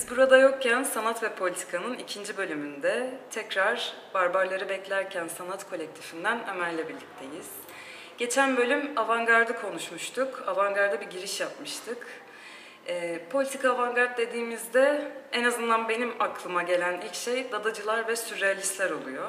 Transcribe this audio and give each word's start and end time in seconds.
Biz 0.00 0.10
burada 0.10 0.38
yokken 0.38 0.82
Sanat 0.82 1.22
ve 1.22 1.34
Politika'nın 1.34 1.94
ikinci 1.94 2.36
bölümünde 2.36 3.10
tekrar 3.30 3.92
Barbarları 4.14 4.68
Beklerken 4.68 5.28
Sanat 5.28 5.70
Kolektifinden 5.70 6.48
Ömer'le 6.48 6.78
birlikteyiz. 6.78 7.48
Geçen 8.18 8.56
bölüm 8.56 8.98
avantgardı 8.98 9.60
konuşmuştuk. 9.60 10.44
Avantgarda 10.46 11.00
bir 11.00 11.06
giriş 11.06 11.40
yapmıştık. 11.40 12.06
E, 12.86 13.24
politika 13.28 13.70
avantgard 13.70 14.18
dediğimizde 14.18 15.12
en 15.32 15.44
azından 15.44 15.88
benim 15.88 16.14
aklıma 16.18 16.62
gelen 16.62 17.00
ilk 17.00 17.14
şey 17.14 17.52
dadacılar 17.52 18.08
ve 18.08 18.16
sürrealistler 18.16 18.90
oluyor. 18.90 19.28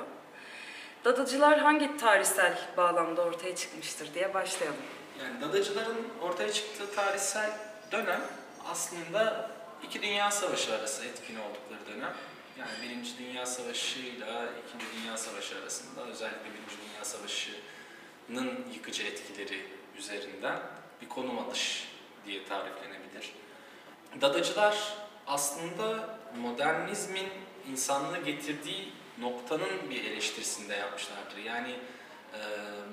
Dadacılar 1.06 1.60
hangi 1.60 1.98
tarihsel 1.98 2.58
bağlamda 2.78 3.22
ortaya 3.22 3.56
çıkmıştır 3.56 4.14
diye 4.14 4.34
başlayalım. 4.34 4.82
Yani 5.20 5.42
dadacıların 5.42 6.08
ortaya 6.22 6.52
çıktığı 6.52 6.96
tarihsel 6.96 7.50
dönem 7.92 8.22
aslında 8.72 9.52
iki 9.84 10.02
dünya 10.02 10.32
savaşı 10.32 10.76
arası 10.76 11.06
etkin 11.06 11.36
oldukları 11.36 11.96
dönem. 11.96 12.14
Yani 12.60 12.72
Birinci 12.82 13.18
Dünya 13.18 13.46
Savaşı 13.46 14.00
ile 14.00 14.26
İkinci 14.68 14.86
Dünya 14.96 15.18
Savaşı 15.18 15.58
arasında 15.58 16.06
özellikle 16.06 16.46
Birinci 16.46 16.76
Dünya 16.90 17.06
Savaşı'nın 17.06 18.66
yıkıcı 18.74 19.04
etkileri 19.04 19.66
üzerinden 19.98 20.60
bir 21.02 21.10
konum 21.10 21.40
alış 21.40 21.88
diye 22.26 22.46
tariflenebilir. 22.46 23.34
Dadacılar 24.22 24.98
aslında 25.28 26.18
modernizmin 26.42 27.28
insanlığı 27.72 28.18
getirdiği 28.18 28.94
noktanın 29.20 29.90
bir 29.90 30.04
eleştirisinde 30.04 30.76
yapmışlardır. 30.76 31.38
Yani 31.38 31.72
e, 32.34 32.40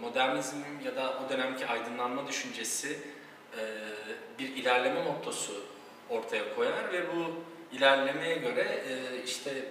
modernizm 0.01 0.57
ya 0.85 0.97
da 0.97 1.21
o 1.27 1.31
dönemki 1.31 1.67
aydınlanma 1.67 2.29
düşüncesi 2.29 2.99
e, 3.59 3.63
bir 4.39 4.49
ilerleme 4.57 5.03
mottosu 5.03 5.65
ortaya 6.11 6.55
koyar 6.55 6.93
ve 6.93 7.03
bu 7.17 7.33
ilerlemeye 7.77 8.37
göre 8.37 8.83
e, 8.89 9.23
işte 9.25 9.65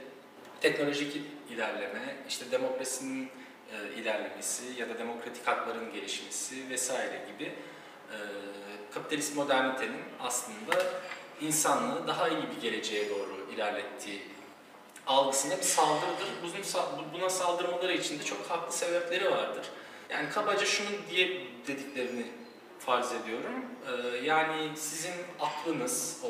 teknolojik 0.62 1.22
ilerleme, 1.50 2.16
işte 2.30 2.52
demokrasinin 2.52 3.30
e, 3.72 4.02
ilerlemesi 4.02 4.64
ya 4.80 4.90
da 4.90 5.00
demokratik 5.00 5.48
hakların 5.48 5.94
gelişmesi 5.94 6.70
vesaire 6.70 7.26
gibi 7.34 7.44
e, 7.44 8.18
kapitalist 8.94 9.36
modernitenin 9.36 10.02
aslında 10.20 10.84
insanlığı 11.42 12.08
daha 12.08 12.28
iyi 12.28 12.44
bir 12.56 12.62
geleceğe 12.62 13.10
doğru 13.10 13.48
ilerlettiği 13.56 14.22
algısına 15.08 15.58
bir 15.58 15.64
saldırıdır. 15.64 16.28
Buna 17.14 17.30
saldırmaları 17.30 17.94
için 17.94 18.20
de 18.20 18.24
çok 18.24 18.46
haklı 18.50 18.74
sebepleri 18.74 19.32
vardır. 19.32 19.70
Yani 20.10 20.30
kabaca 20.30 20.66
şunu 20.66 20.88
diye 21.12 21.42
dediklerini 21.68 22.26
farz 22.88 23.12
ediyorum. 23.12 23.66
Ee, 23.88 24.26
yani 24.26 24.78
sizin 24.78 25.14
aklınız, 25.40 26.24
o 26.24 26.30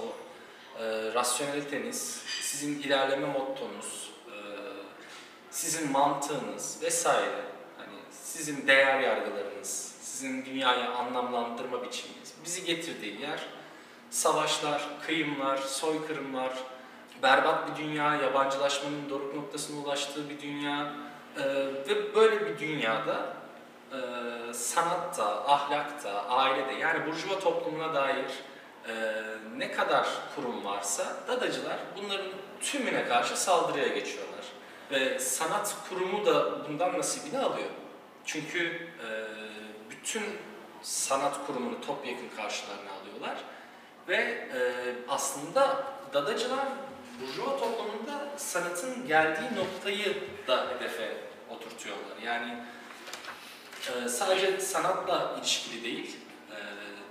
e, 0.83 1.13
rasyoneliteniz, 1.13 2.21
sizin 2.41 2.79
ilerleme 2.79 3.27
mottonuz, 3.27 4.11
e, 4.27 4.35
sizin 5.51 5.91
mantığınız 5.91 6.79
vesaire, 6.81 7.41
hani 7.77 7.97
sizin 8.11 8.67
değer 8.67 8.99
yargılarınız, 8.99 9.95
sizin 10.01 10.45
dünyayı 10.45 10.89
anlamlandırma 10.89 11.83
biçiminiz 11.83 12.33
bizi 12.45 12.65
getirdiği 12.65 13.21
yer 13.21 13.45
savaşlar, 14.09 14.87
kıyımlar, 15.05 15.57
soykırımlar, 15.57 16.53
berbat 17.23 17.69
bir 17.69 17.83
dünya, 17.83 18.15
yabancılaşmanın 18.15 19.09
doruk 19.09 19.35
noktasına 19.35 19.79
ulaştığı 19.79 20.29
bir 20.29 20.41
dünya 20.41 20.93
e, 21.37 21.43
ve 21.87 22.15
böyle 22.15 22.45
bir 22.45 22.59
dünyada 22.59 23.33
e, 23.91 24.53
sanatta, 24.53 25.45
ahlakta, 25.47 26.25
ailede 26.29 26.73
yani 26.73 27.07
burjuva 27.07 27.39
toplumuna 27.39 27.95
dair 27.95 28.31
e, 28.87 28.93
ne 29.57 29.71
kadar 29.71 30.07
kurum 30.35 30.65
varsa 30.65 31.05
dadacılar 31.27 31.77
bunların 31.97 32.31
tümüne 32.61 33.05
karşı 33.05 33.41
saldırıya 33.41 33.87
geçiyorlar. 33.87 34.45
Ve 34.91 35.19
sanat 35.19 35.75
kurumu 35.89 36.25
da 36.25 36.67
bundan 36.67 36.97
nasibini 36.97 37.39
alıyor. 37.39 37.69
Çünkü 38.25 38.67
e, 38.67 39.07
bütün 39.89 40.23
sanat 40.81 41.47
kurumunu 41.47 41.81
topyekun 41.81 42.29
karşılarına 42.37 42.91
alıyorlar. 43.01 43.37
Ve 44.07 44.15
e, 44.15 44.59
aslında 45.09 45.83
dadacılar 46.13 46.67
Burjuva 47.21 47.57
toplumunda 47.57 48.29
sanatın 48.37 49.07
geldiği 49.07 49.55
noktayı 49.55 50.23
da 50.47 50.67
hedefe 50.69 51.17
oturtuyorlar. 51.49 52.17
Yani 52.25 52.63
e, 53.89 54.09
sadece 54.09 54.59
sanatla 54.59 55.35
ilişkili 55.39 55.83
değil, 55.83 56.17
e, 56.51 56.57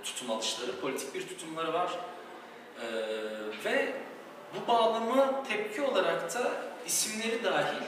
tutum 0.03 0.31
alışları, 0.31 0.79
politik 0.79 1.15
bir 1.15 1.27
tutumları 1.27 1.73
var. 1.73 1.91
E, 2.81 2.85
ve 3.65 3.93
bu 4.55 4.67
bağlamı 4.67 5.43
tepki 5.49 5.81
olarak 5.81 6.33
da 6.33 6.51
isimleri 6.85 7.43
dahil, 7.43 7.81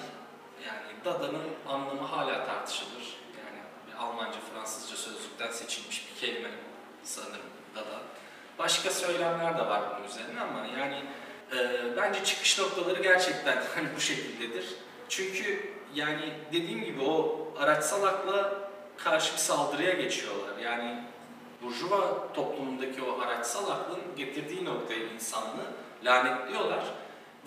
yani 0.68 0.90
Dada'nın 1.06 1.50
anlamı 1.68 2.02
hala 2.02 2.46
tartışılır. 2.46 3.20
Yani 3.38 3.98
Almanca, 4.00 4.38
Fransızca 4.54 4.96
sözlükten 4.98 5.52
seçilmiş 5.52 6.08
bir 6.08 6.22
kelime 6.22 6.50
sanırım 7.04 7.50
Dada. 7.76 8.00
Başka 8.60 8.90
söylemler 8.90 9.58
de 9.58 9.62
var 9.62 9.82
bunun 9.98 10.08
üzerine 10.08 10.42
ama 10.42 10.66
yani 10.80 11.04
e, 11.56 11.84
bence 11.98 12.24
çıkış 12.24 12.60
noktaları 12.60 13.02
gerçekten 13.02 13.64
hani 13.76 13.88
bu 13.96 14.02
şekildedir. 14.02 14.66
Çünkü 15.10 15.74
yani 15.96 16.34
dediğim 16.54 16.84
gibi 16.84 17.02
o 17.02 17.48
araçsal 17.60 18.04
akla 18.04 18.69
karşı 19.04 19.34
bir 19.34 19.38
saldırıya 19.38 19.94
geçiyorlar. 19.94 20.58
Yani 20.58 21.04
Burjuva 21.64 22.34
toplumundaki 22.34 23.04
o 23.04 23.22
araçsal 23.22 23.70
aklın 23.70 24.00
getirdiği 24.18 24.66
noktaya 24.66 25.06
insanlığı 25.06 25.68
lanetliyorlar 26.04 26.84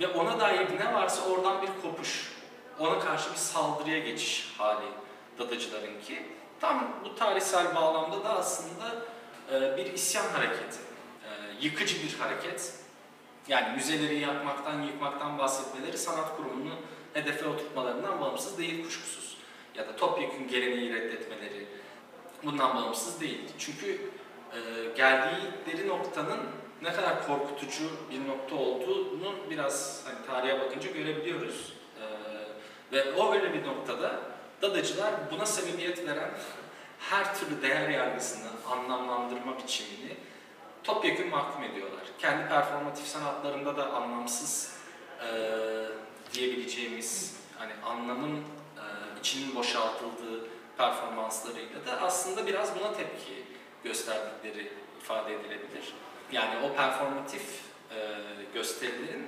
ve 0.00 0.08
ona 0.08 0.40
dair 0.40 0.78
ne 0.78 0.94
varsa 0.94 1.22
oradan 1.22 1.62
bir 1.62 1.82
kopuş, 1.82 2.32
ona 2.78 2.98
karşı 2.98 3.30
bir 3.30 3.36
saldırıya 3.36 3.98
geçiş 3.98 4.54
hali 4.58 4.86
dadacıların 5.38 6.00
ki 6.06 6.22
tam 6.60 6.88
bu 7.04 7.14
tarihsel 7.14 7.74
bağlamda 7.74 8.24
da 8.24 8.38
aslında 8.38 8.94
e, 9.52 9.76
bir 9.76 9.92
isyan 9.92 10.28
hareketi, 10.28 10.78
e, 11.24 11.28
yıkıcı 11.60 12.02
bir 12.02 12.18
hareket 12.18 12.72
yani 13.48 13.76
müzeleri 13.76 14.18
yakmaktan, 14.18 14.82
yıkmaktan 14.82 15.38
bahsetmeleri 15.38 15.98
sanat 15.98 16.36
kurumunu 16.36 16.74
hedefe 17.14 17.48
oturtmalarından 17.48 18.20
bağımsız 18.20 18.58
değil 18.58 18.84
kuşkusuz. 18.84 19.31
Ya 19.74 19.88
da 19.88 19.96
topyekun 19.96 20.48
geleneği 20.48 20.94
reddetmeleri 20.94 21.66
bundan 22.44 22.76
bağımsız 22.76 23.20
değil. 23.20 23.40
Çünkü 23.58 24.00
e, 24.52 24.58
geldikleri 24.96 25.88
noktanın 25.88 26.40
ne 26.82 26.92
kadar 26.92 27.26
korkutucu 27.26 27.84
bir 28.10 28.28
nokta 28.28 28.56
olduğunu 28.56 29.34
biraz 29.50 30.04
hani 30.06 30.26
tarihe 30.26 30.60
bakınca 30.60 30.90
görebiliyoruz. 30.90 31.72
E, 32.00 32.04
ve 32.96 33.12
o 33.14 33.34
öyle 33.34 33.54
bir 33.54 33.66
noktada 33.66 34.20
dadacılar 34.62 35.14
buna 35.32 35.46
sebebiyet 35.46 36.06
veren 36.06 36.30
her 36.98 37.34
türlü 37.34 37.62
değer 37.62 37.88
yargısını, 37.88 38.48
anlamlandırma 38.70 39.58
biçimini 39.58 40.16
topyekun 40.84 41.28
mahkum 41.28 41.64
ediyorlar. 41.64 42.00
Kendi 42.18 42.48
performatif 42.48 43.06
sanatlarında 43.06 43.76
da 43.76 43.92
anlamsız 43.92 44.76
e, 45.20 45.28
diyebileceğimiz 46.32 47.36
hani 47.58 47.72
anlamın 47.84 48.44
içinin 49.22 49.54
boşaltıldığı 49.54 50.48
performanslarıyla 50.78 51.86
da 51.86 52.00
aslında 52.00 52.46
biraz 52.46 52.78
buna 52.80 52.92
tepki 52.92 53.44
gösterdikleri 53.84 54.72
ifade 55.00 55.34
edilebilir. 55.34 55.94
Yani 56.32 56.66
o 56.66 56.76
performatif 56.76 57.60
e, 57.90 58.18
gösterilerin 58.54 59.26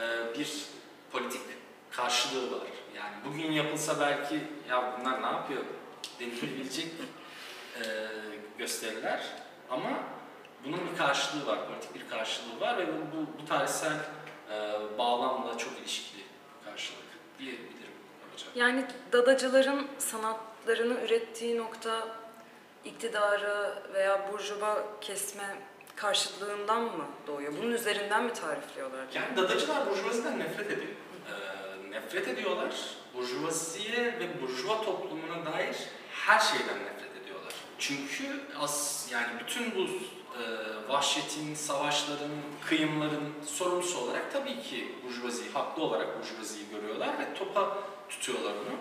e, 0.00 0.38
bir 0.38 0.64
politik 1.12 1.40
karşılığı 1.90 2.52
var. 2.52 2.66
Yani 2.96 3.14
bugün 3.26 3.52
yapılsa 3.52 4.00
belki 4.00 4.34
ya 4.68 4.98
bunlar 4.98 5.22
ne 5.22 5.26
yapıyor 5.26 5.62
denilebilecek 6.20 6.92
e, 7.76 7.84
gösteriler 8.58 9.24
ama 9.70 9.90
bunun 10.64 10.80
bir 10.92 10.98
karşılığı 10.98 11.46
var, 11.46 11.58
politik 11.68 11.94
bir 11.94 12.08
karşılığı 12.08 12.60
var 12.60 12.78
ve 12.78 12.86
bu, 12.86 13.16
bu, 13.16 13.42
bu 13.42 13.46
tarihsel 13.46 13.96
e, 14.50 14.76
bağlamla 14.98 15.58
çok 15.58 15.78
ilişkili 15.78 16.22
karşılık 16.64 17.04
diyebilirim 17.38 17.73
hocam. 17.73 17.73
Yani 18.54 18.84
dadacıların 19.12 19.86
sanatlarını 19.98 21.00
ürettiği 21.00 21.58
nokta 21.58 22.08
iktidarı 22.84 23.82
veya 23.94 24.32
burjuva 24.32 24.84
kesme 25.00 25.44
karşıtlığından 25.96 26.82
mı 26.82 27.06
doğuyor? 27.26 27.52
Bunun 27.62 27.72
üzerinden 27.72 28.24
mi 28.24 28.32
tarifliyorlar? 28.32 29.06
Yani 29.14 29.36
dadacılar 29.36 29.90
burjuvaziden 29.90 30.38
nefret 30.38 30.66
ediyor. 30.66 30.92
Ee, 31.28 31.90
nefret 31.90 32.28
ediyorlar. 32.28 32.74
Burjuvaziye 33.14 34.18
ve 34.20 34.42
burjuva 34.42 34.82
toplumuna 34.82 35.52
dair 35.52 35.76
her 36.10 36.38
şeyden 36.40 36.78
nefret 36.84 37.22
ediyorlar. 37.22 37.52
Çünkü 37.78 38.40
as 38.60 39.08
yani 39.12 39.26
bütün 39.40 39.74
bu 39.74 39.88
e, 40.40 40.42
vahşetin, 40.88 41.54
savaşların, 41.54 42.30
kıyımların 42.68 43.34
sorumlusu 43.46 43.98
olarak 43.98 44.32
tabii 44.32 44.62
ki 44.62 44.94
burjuvaziyi, 45.06 45.50
haklı 45.50 45.82
olarak 45.82 46.20
burjuvaziyi 46.20 46.64
görüyorlar 46.70 47.08
ve 47.08 47.34
topa 47.34 47.78
tutuyorlar 48.08 48.50
onu. 48.50 48.76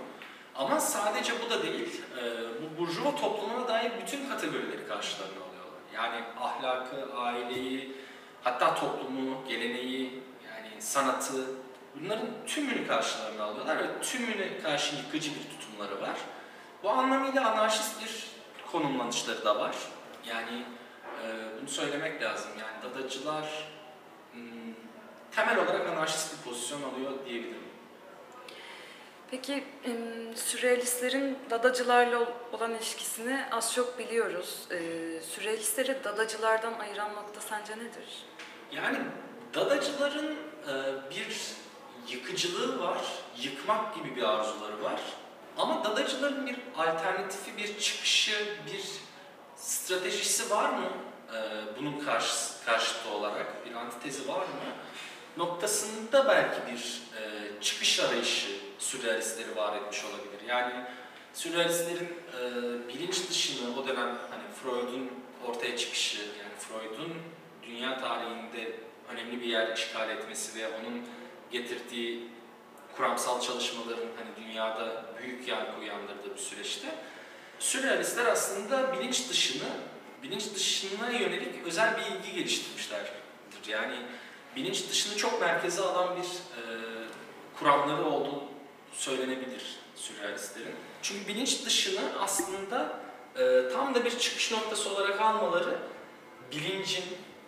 Ama 0.55 0.79
sadece 0.79 1.33
bu 1.45 1.49
da 1.49 1.63
değil, 1.63 2.01
e, 2.17 2.23
bu 2.61 2.81
burjuva 2.81 3.15
toplumuna 3.15 3.67
dair 3.67 3.91
bütün 4.01 4.29
kategorileri 4.29 4.87
karşılarına 4.87 5.33
alıyorlar. 5.33 5.81
Yani 5.95 6.23
ahlakı, 6.41 7.15
aileyi, 7.15 7.95
hatta 8.43 8.75
toplumu, 8.75 9.47
geleneği, 9.47 10.23
yani 10.47 10.81
sanatı, 10.81 11.45
bunların 11.95 12.27
tümünü 12.47 12.87
karşılarına 12.87 13.43
alıyorlar 13.43 13.77
ve 13.77 14.01
tümüne 14.01 14.59
karşı 14.59 14.95
yıkıcı 14.95 15.31
bir 15.31 15.59
tutumları 15.59 16.01
var. 16.01 16.17
Bu 16.83 16.89
anlamıyla 16.89 17.51
anarşist 17.51 18.01
bir 18.01 18.27
konumlanışları 18.71 19.45
da 19.45 19.59
var. 19.59 19.75
Yani 20.25 20.65
e, 21.23 21.27
bunu 21.61 21.69
söylemek 21.69 22.21
lazım. 22.21 22.51
Yani 22.59 22.93
dadacılar 22.93 23.45
hmm, 24.31 24.73
temel 25.31 25.57
olarak 25.57 25.89
anarşist 25.89 26.33
bir 26.33 26.49
pozisyon 26.49 26.83
alıyor 26.83 27.11
diyebilirim. 27.25 27.62
Peki 29.33 29.63
sürrealistlerin 30.35 31.37
dadacılarla 31.49 32.19
ol- 32.19 32.25
olan 32.51 32.71
ilişkisini 32.75 33.39
az 33.51 33.73
çok 33.73 33.99
biliyoruz. 33.99 34.67
Sürrealistleri 35.31 36.03
dadacılardan 36.03 36.79
ayıran 36.79 37.15
nokta 37.15 37.41
sence 37.41 37.73
nedir? 37.73 38.25
Yani 38.71 38.97
dadacıların 39.53 40.35
bir 41.11 41.37
yıkıcılığı 42.09 42.79
var, 42.79 42.97
yıkmak 43.41 43.95
gibi 43.95 44.15
bir 44.15 44.23
arzuları 44.23 44.83
var. 44.83 45.01
Ama 45.57 45.83
dadacıların 45.83 46.47
bir 46.47 46.57
alternatifi, 46.77 47.57
bir 47.57 47.79
çıkışı, 47.79 48.57
bir 48.73 48.83
stratejisi 49.55 50.49
var 50.49 50.69
mı? 50.69 50.89
Bunun 51.79 51.99
karşı, 51.99 52.35
karşıtı 52.65 53.09
olarak 53.09 53.65
bir 53.65 53.73
antitezi 53.75 54.27
var 54.27 54.39
mı? 54.39 54.45
Noktasında 55.37 56.27
belki 56.27 56.71
bir 56.71 57.01
e, 57.19 57.21
çıkış 57.61 57.99
arayışı 57.99 58.47
sürrealistleri 58.79 59.55
var 59.55 59.77
etmiş 59.77 60.05
olabilir. 60.05 60.47
Yani 60.47 60.73
sürrealistlerin 61.33 62.09
e, 62.39 62.87
bilinç 62.87 63.29
dışını 63.29 63.79
o 63.79 63.87
dönem 63.87 64.17
hani 64.29 64.43
Freud'un 64.63 65.11
ortaya 65.47 65.77
çıkışı, 65.77 66.17
yani 66.17 66.53
Freud'un 66.59 67.13
dünya 67.63 67.97
tarihinde 67.97 68.79
önemli 69.09 69.41
bir 69.41 69.45
yer 69.45 69.77
işgal 69.77 70.09
etmesi 70.09 70.59
ve 70.59 70.67
onun 70.67 71.01
getirdiği 71.51 72.27
kuramsal 72.95 73.41
çalışmaların 73.41 74.07
hani 74.17 74.47
dünyada 74.47 75.05
büyük 75.21 75.47
yankı 75.47 75.79
uyandırdığı 75.79 76.35
bir 76.35 76.39
süreçte 76.41 76.87
sürrealistler 77.59 78.25
aslında 78.25 78.93
bilinç 78.93 79.29
dışını, 79.29 79.69
bilinç 80.23 80.55
dışına 80.55 81.09
yönelik 81.09 81.65
özel 81.65 81.97
bir 81.97 82.01
ilgi 82.01 82.35
geliştirmişlerdir. 82.35 83.11
Yani 83.67 83.95
bilinç 84.55 84.89
dışını 84.89 85.17
çok 85.17 85.41
merkeze 85.41 85.81
alan 85.81 86.15
bir 86.15 86.23
e, 86.23 86.61
kuramları 87.59 88.05
olduğu 88.05 88.43
söylenebilir 88.93 89.77
sürrealistlerin. 89.95 90.75
Çünkü 91.01 91.27
bilinç 91.27 91.65
dışını 91.65 92.01
aslında 92.21 92.99
e, 93.37 93.73
tam 93.73 93.95
da 93.95 94.05
bir 94.05 94.19
çıkış 94.19 94.51
noktası 94.51 94.89
olarak 94.89 95.21
almaları 95.21 95.77
bilincin, 96.51 97.03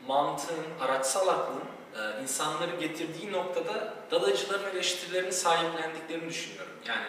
mantığın, 0.07 0.65
araçsal 0.81 1.27
aklın 1.27 1.63
e, 1.95 2.23
insanları 2.23 2.75
getirdiği 2.79 3.31
noktada 3.31 3.93
dadacıların 4.11 4.71
eleştirilerini 4.71 5.33
sahiplendiklerini 5.33 6.29
düşünüyorum. 6.29 6.73
Yani 6.87 7.07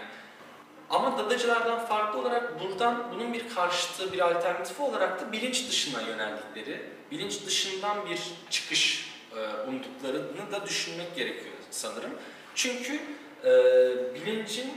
ama 0.91 1.19
dadacılardan 1.19 1.87
farklı 1.87 2.21
olarak 2.21 2.61
buradan 2.61 3.13
bunun 3.15 3.33
bir 3.33 3.55
karşıtı, 3.55 4.13
bir 4.13 4.19
alternatifi 4.19 4.83
olarak 4.83 5.21
da 5.21 5.33
bilinç 5.33 5.69
dışına 5.69 6.01
yöneldikleri, 6.01 6.91
bilinç 7.11 7.47
dışından 7.47 8.07
bir 8.11 8.21
çıkış 8.51 9.16
e, 9.37 9.69
umduklarını 9.69 10.53
da 10.53 10.67
düşünmek 10.67 11.17
gerekiyor 11.17 11.55
sanırım. 11.71 12.11
Çünkü 12.55 13.01
e, 13.45 13.51
bilincin 14.15 14.71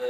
e, 0.00 0.06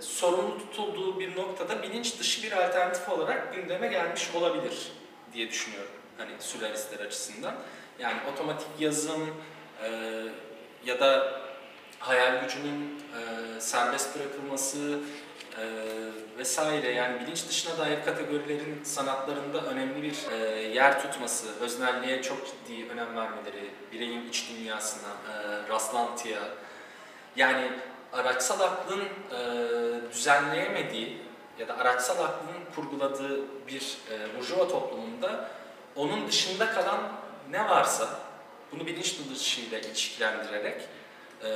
sorumlu 0.00 0.58
tutulduğu 0.58 1.20
bir 1.20 1.36
noktada 1.36 1.82
bilinç 1.82 2.18
dışı 2.18 2.42
bir 2.42 2.52
alternatif 2.52 3.08
olarak 3.08 3.54
gündeme 3.54 3.88
gelmiş 3.88 4.30
olabilir 4.34 4.92
diye 5.32 5.48
düşünüyorum. 5.48 5.90
Hani 6.18 6.30
sürrealistler 6.40 7.06
açısından. 7.06 7.54
Yani 7.98 8.16
otomatik 8.32 8.68
yazım 8.78 9.34
e, 9.82 9.90
ya 10.84 11.00
da 11.00 11.40
hayal 11.98 12.42
gücünün 12.42 13.02
e, 13.18 13.60
serbest 13.60 14.18
bırakılması 14.18 14.98
e, 15.60 15.64
vesaire 16.38 16.90
yani 16.90 17.20
bilinç 17.20 17.48
dışına 17.48 17.78
dair 17.78 18.04
kategorilerin 18.04 18.84
sanatlarında 18.84 19.64
önemli 19.64 20.02
bir 20.02 20.32
e, 20.32 20.36
yer 20.62 21.02
tutması, 21.02 21.60
öznelliğe 21.60 22.22
çok 22.22 22.46
ciddi 22.46 22.88
önem 22.92 23.16
vermeleri, 23.16 23.70
bireyin 23.92 24.28
iç 24.28 24.50
dünyasına, 24.50 25.08
e, 25.08 25.68
rastlantıya 25.68 26.40
yani 27.36 27.70
araçsal 28.12 28.60
aklın 28.60 29.04
e, 29.04 29.40
düzenleyemediği 30.12 31.18
ya 31.58 31.68
da 31.68 31.78
araçsal 31.78 32.24
aklın 32.24 32.74
kurguladığı 32.74 33.40
bir 33.66 33.98
e, 34.10 34.38
burjuva 34.38 34.68
toplumunda 34.68 35.50
onun 35.96 36.28
dışında 36.28 36.70
kalan 36.70 37.00
ne 37.50 37.68
varsa 37.68 38.08
bunu 38.72 38.86
bilinç 38.86 39.16
dışıyla 39.34 39.78
ilişkilendirerek 39.78 40.80
e, 41.44 41.48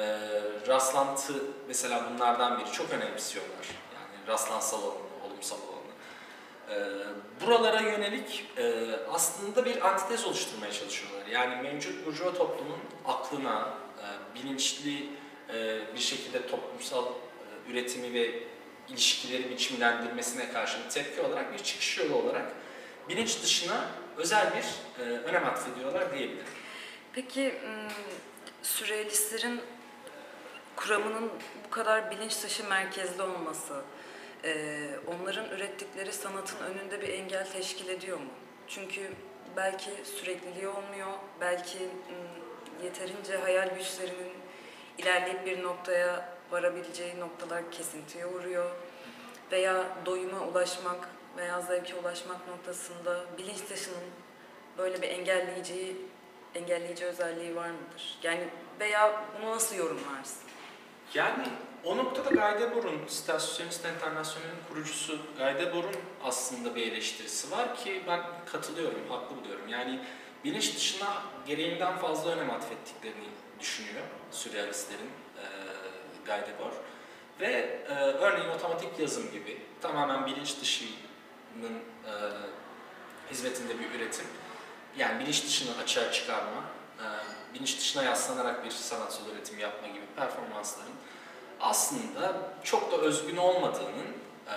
rastlantı 0.69 1.32
mesela 1.69 2.02
bunlardan 2.10 2.60
biri 2.60 2.72
çok 2.72 2.90
önemsiyorlar. 2.90 3.66
Rastlansal 4.28 4.82
olanı, 4.82 4.98
olumsal 5.26 5.56
olanı. 5.56 5.92
E, 6.70 6.76
buralara 7.46 7.80
yönelik 7.80 8.46
e, 8.58 8.90
aslında 9.10 9.64
bir 9.64 9.88
antitez 9.88 10.24
oluşturmaya 10.24 10.72
çalışıyorlar. 10.72 11.26
Yani 11.26 11.62
mevcut 11.62 12.06
burjuva 12.06 12.34
toplumun 12.34 12.80
aklına, 13.06 13.74
e, 13.98 14.06
bilinçli 14.34 15.08
e, 15.54 15.80
bir 15.94 16.00
şekilde 16.00 16.46
toplumsal 16.46 17.06
e, 17.06 17.70
üretimi 17.70 18.14
ve 18.14 18.42
ilişkileri 18.88 19.50
biçimlendirmesine 19.50 20.52
karşı 20.52 20.84
bir 20.84 20.90
tepki 20.90 21.20
olarak 21.20 21.52
bir 21.52 21.58
çıkış 21.58 21.98
yolu 21.98 22.14
olarak 22.14 22.46
bilinç 23.08 23.42
dışına 23.42 23.88
özel 24.16 24.52
bir 24.56 25.04
e, 25.04 25.08
önem 25.08 25.46
atfediyorlar 25.46 26.14
diyebilirim. 26.14 26.46
Peki 27.12 27.54
sürrealistlerin 28.62 29.60
kuramının 30.76 31.30
bu 31.66 31.70
kadar 31.70 32.10
bilinç 32.10 32.42
dışı 32.42 32.68
merkezli 32.68 33.22
olması, 33.22 33.82
e, 34.44 34.76
onların 35.06 35.50
ürettikleri 35.50 36.12
sanatın 36.12 36.58
önünde 36.64 37.00
bir 37.00 37.08
engel 37.08 37.50
teşkil 37.52 37.88
ediyor 37.88 38.18
mu? 38.18 38.30
Çünkü 38.68 39.00
belki 39.56 39.90
sürekliliği 40.04 40.68
olmuyor, 40.68 41.12
belki 41.40 41.78
yeterince 42.84 43.36
hayal 43.36 43.68
güçlerinin 43.76 44.32
ilerleyip 44.98 45.46
bir 45.46 45.62
noktaya 45.62 46.28
varabileceği 46.50 47.20
noktalar 47.20 47.70
kesintiye 47.70 48.26
uğruyor 48.26 48.70
veya 49.52 49.84
doyuma 50.06 50.40
ulaşmak 50.40 51.08
veya 51.36 51.61
zevke 51.61 51.94
ulaşmak 51.94 52.49
noktasında 52.49 53.20
bilinç 53.38 53.70
dışının 53.70 54.04
böyle 54.78 55.02
bir 55.02 55.08
engelleyici 55.08 55.96
engelleyici 56.54 57.04
özelliği 57.04 57.56
var 57.56 57.70
mıdır? 57.70 58.18
Yani 58.22 58.49
veya 58.80 59.25
bunu 59.40 59.50
nasıl 59.50 59.76
yorumlarsın? 59.76 60.42
Yani 61.14 61.44
o 61.84 61.96
noktada 61.96 62.30
Guy 62.30 62.60
Debord'un, 62.60 63.06
Stasyonist 63.08 63.84
Enternasyonel'in 63.84 64.58
kurucusu 64.68 65.18
Guy 65.38 65.54
Debord'un 65.58 66.00
aslında 66.24 66.74
bir 66.76 66.92
eleştirisi 66.92 67.50
var 67.50 67.76
ki 67.76 68.02
ben 68.06 68.20
katılıyorum, 68.46 69.08
haklı 69.08 69.36
buluyorum. 69.36 69.68
Yani 69.68 70.00
bilinç 70.44 70.76
dışına 70.76 71.22
gereğinden 71.46 71.98
fazla 71.98 72.30
önem 72.30 72.50
atfettiklerini 72.50 73.28
düşünüyor 73.60 74.04
sürrealistlerin 74.30 75.10
e, 75.36 75.44
Guy 76.26 76.54
Debord. 76.54 76.72
Ve 77.40 77.46
e, 77.88 77.94
örneğin 77.94 78.48
otomatik 78.48 78.98
yazım 78.98 79.32
gibi 79.32 79.62
tamamen 79.80 80.26
bilinç 80.26 80.60
dışının 80.60 81.78
e, 82.06 82.12
hizmetinde 83.30 83.78
bir 83.78 83.90
üretim. 83.90 84.26
Yani 84.96 85.20
bilinç 85.20 85.44
dışını 85.44 85.76
açığa 85.82 86.12
çıkarma, 86.12 86.64
e, 86.98 87.06
bilinç 87.54 87.78
dışına 87.78 88.02
yaslanarak 88.02 88.64
bir 88.64 88.70
sanatsal 88.70 89.26
üretim 89.26 89.58
yapma 89.58 89.88
gibi 89.88 90.04
performansların 90.16 90.92
aslında 91.62 92.50
çok 92.64 92.92
da 92.92 92.97
özgün 92.97 93.37
olmadığının, 93.37 94.12
e, 94.47 94.57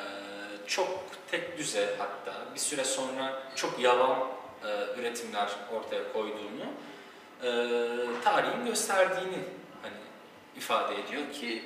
çok 0.68 0.88
tek 1.32 1.58
düze 1.58 1.96
hatta 1.98 2.34
bir 2.56 2.60
süre 2.60 2.84
sonra 2.84 3.44
çok 3.56 3.80
yavan 3.80 4.20
e, 4.64 5.00
üretimler 5.00 5.50
ortaya 5.74 6.14
koyduğunu 6.14 6.66
e, 7.44 7.50
tarihin 8.24 8.66
gösterdiğini 8.66 9.38
hani 9.82 9.98
ifade 10.58 10.94
ediyor 10.96 11.32
ki 11.34 11.64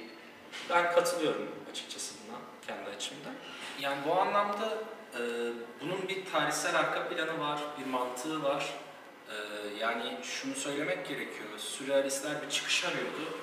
ben 0.69 0.91
katılıyorum 0.91 1.49
açıkçası 1.71 2.15
buna 2.27 2.37
kendi 2.67 2.89
açımdan. 2.95 3.33
Yani 3.81 3.97
bu 4.07 4.13
anlamda 4.13 4.73
e, 5.13 5.21
bunun 5.81 6.07
bir 6.07 6.25
tarihsel 6.31 6.79
arka 6.79 7.09
planı 7.09 7.39
var, 7.39 7.59
bir 7.79 7.85
mantığı 7.85 8.43
var. 8.43 8.73
E, 9.29 9.35
yani 9.79 10.17
şunu 10.23 10.55
söylemek 10.55 11.07
gerekiyor, 11.07 11.49
sürrealistler 11.57 12.41
bir 12.41 12.49
çıkış 12.49 12.85
arıyordu. 12.85 13.37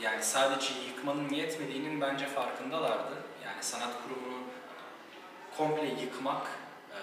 Yani 0.00 0.22
sadece 0.22 0.74
yıkmanın 0.88 1.28
yetmediğinin 1.28 2.00
bence 2.00 2.26
farkındalardı. 2.26 3.14
Yani 3.44 3.62
sanat 3.62 3.90
kurumunu 4.02 4.42
komple 5.56 6.02
yıkmak 6.02 6.46
e, 6.90 6.98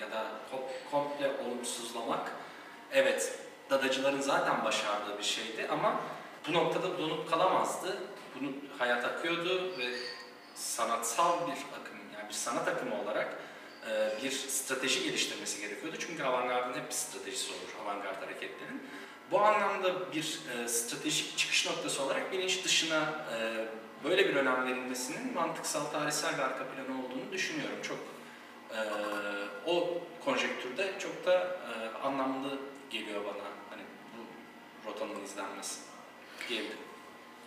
ya 0.00 0.10
da 0.10 0.26
ko- 0.52 0.90
komple 0.90 1.30
olumsuzlamak, 1.46 2.32
evet 2.92 3.38
dadacıların 3.70 4.20
zaten 4.20 4.64
başardığı 4.64 5.18
bir 5.18 5.22
şeydi 5.22 5.68
ama 5.70 6.00
bu 6.48 6.52
noktada 6.52 6.98
donup 6.98 7.30
kalamazdı. 7.30 7.98
Bunu 8.40 8.52
hayat 8.78 9.04
akıyordu 9.04 9.78
ve 9.78 9.84
sanatsal 10.54 11.46
bir 11.46 11.52
akım, 11.52 11.98
yani 12.18 12.28
bir 12.28 12.34
sanat 12.34 12.68
akımı 12.68 13.02
olarak 13.02 13.36
e, 13.90 14.22
bir 14.22 14.30
strateji 14.30 15.02
geliştirmesi 15.04 15.60
gerekiyordu. 15.60 15.96
Çünkü 16.00 16.22
avantgardın 16.22 16.80
hep 16.80 16.88
bir 16.88 16.94
stratejisi 16.94 17.52
olur, 17.52 17.84
avantgard 17.84 18.22
hareketlerin. 18.22 18.82
Bu 19.32 19.40
anlamda 19.40 20.12
bir 20.12 20.40
e, 20.54 20.68
stratejik 20.68 21.38
çıkış 21.38 21.66
noktası 21.66 22.02
olarak 22.02 22.32
bilinç 22.32 22.64
dışına 22.64 23.24
e, 23.36 23.66
böyle 24.04 24.28
bir 24.28 24.36
önem 24.36 24.66
verilmesinin 24.66 25.34
mantıksal, 25.34 25.84
tarihsel 25.84 26.34
bir 26.34 26.42
arka 26.42 26.64
planı 26.64 27.04
olduğunu 27.04 27.32
düşünüyorum. 27.32 27.76
Çok 27.82 27.98
e, 28.70 28.80
o 29.66 29.98
konjektürde 30.24 30.98
çok 30.98 31.26
da 31.26 31.32
e, 31.32 31.98
anlamlı 32.06 32.58
geliyor 32.90 33.24
bana 33.24 33.44
hani 33.70 33.82
bu 34.16 34.90
rotanın 34.90 35.24
izlenmesi 35.24 35.80
diyebilirim. 36.48 36.78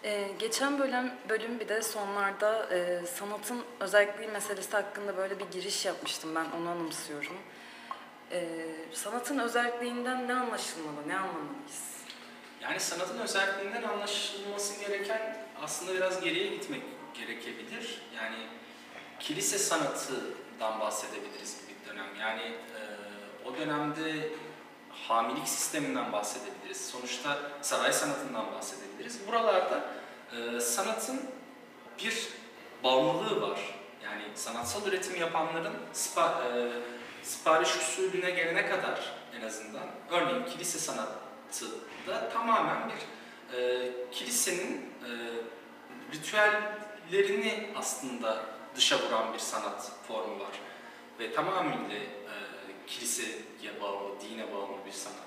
Ee, 0.04 0.32
geçen 0.40 0.80
bölüm, 0.80 1.12
bölüm 1.30 1.60
bir 1.60 1.68
de 1.68 1.82
sonlarda 1.82 2.76
e, 2.76 3.06
sanatın 3.06 3.64
özelliği 3.80 4.28
meselesi 4.28 4.72
hakkında 4.72 5.18
böyle 5.18 5.40
bir 5.40 5.46
giriş 5.52 5.86
yapmıştım 5.86 6.36
ben 6.36 6.46
onu 6.60 6.70
anımsıyorum. 6.70 7.38
Ee, 8.36 8.66
sanatın 8.94 9.40
özelliğinden 9.40 10.28
ne 10.28 10.34
anlaşılmalı, 10.34 11.08
ne 11.08 11.18
anlamalıyız? 11.18 11.96
Yani 12.62 12.80
sanatın 12.80 13.20
özelliğinden 13.20 13.84
anlaşılması 13.84 14.80
gereken 14.86 15.38
aslında 15.62 15.94
biraz 15.94 16.22
geriye 16.22 16.48
gitmek 16.48 16.82
gerekebilir. 17.14 18.02
Yani 18.16 18.36
kilise 19.20 19.58
sanatından 19.58 20.80
bahsedebiliriz 20.80 21.58
bir 21.70 21.90
dönem. 21.90 22.08
Yani 22.20 22.42
e, 22.42 22.82
o 23.48 23.58
dönemde 23.58 24.30
hamilik 24.90 25.48
sisteminden 25.48 26.12
bahsedebiliriz. 26.12 26.90
Sonuçta 26.90 27.38
saray 27.62 27.94
sanatından 27.94 28.54
bahsedebiliriz. 28.54 29.28
Buralarda 29.28 29.86
e, 30.38 30.60
sanatın 30.60 31.22
bir 32.04 32.28
bağımlılığı 32.84 33.42
var. 33.42 33.80
Yani 34.04 34.24
sanatsal 34.36 34.88
üretim 34.88 35.16
yapanların 35.16 35.74
spa, 35.94 36.44
e, 36.56 36.72
sipariş 37.26 37.76
usulüne 37.76 38.32
gelene 38.32 38.70
kadar 38.70 39.14
en 39.40 39.48
azından 39.48 39.88
örneğin 40.12 40.46
kilise 40.46 40.80
sanatı 40.80 41.66
da 42.08 42.30
tamamen 42.30 42.90
bir 42.90 43.06
e, 43.58 43.92
kilisenin 44.12 44.76
e, 44.76 45.10
ritüellerini 46.14 47.70
aslında 47.76 48.46
dışa 48.76 49.00
vuran 49.00 49.34
bir 49.34 49.40
sanat 49.40 49.92
formu 50.08 50.40
var. 50.40 50.60
Ve 51.20 51.34
tamamıyla 51.34 51.96
e, 51.96 52.06
kiliseye 52.88 53.82
bağlı, 53.82 54.22
dine 54.22 54.54
bağlı 54.54 54.86
bir 54.86 54.92
sanat. 54.92 55.26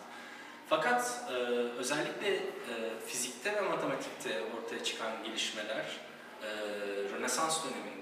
Fakat 0.68 1.24
e, 1.30 1.32
özellikle 1.78 2.34
e, 2.36 2.42
fizikte 3.06 3.56
ve 3.56 3.60
matematikte 3.60 4.42
ortaya 4.56 4.84
çıkan 4.84 5.24
gelişmeler 5.24 5.86
e, 6.42 6.48
Rönesans 7.14 7.64
döneminde 7.64 7.97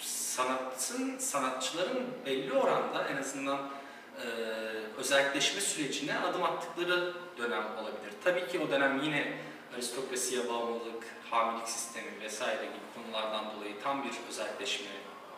sanatın, 0.00 1.18
sanatçıların 1.18 2.06
belli 2.26 2.52
oranda 2.52 3.08
en 3.08 3.16
azından 3.16 3.70
e, 4.16 4.26
özelleşme 4.96 5.60
sürecine 5.60 6.18
adım 6.18 6.42
attıkları 6.42 7.14
dönem 7.38 7.64
olabilir. 7.82 8.12
Tabii 8.24 8.48
ki 8.48 8.60
o 8.60 8.70
dönem 8.70 9.02
yine 9.02 9.38
aristokrasiye 9.74 10.48
bağımlılık, 10.48 11.04
hamilik 11.30 11.68
sistemi 11.68 12.20
vesaire 12.20 12.64
gibi 12.64 13.02
konulardan 13.02 13.44
dolayı 13.56 13.80
tam 13.82 14.04
bir 14.04 14.12
özelleşme, 14.28 14.90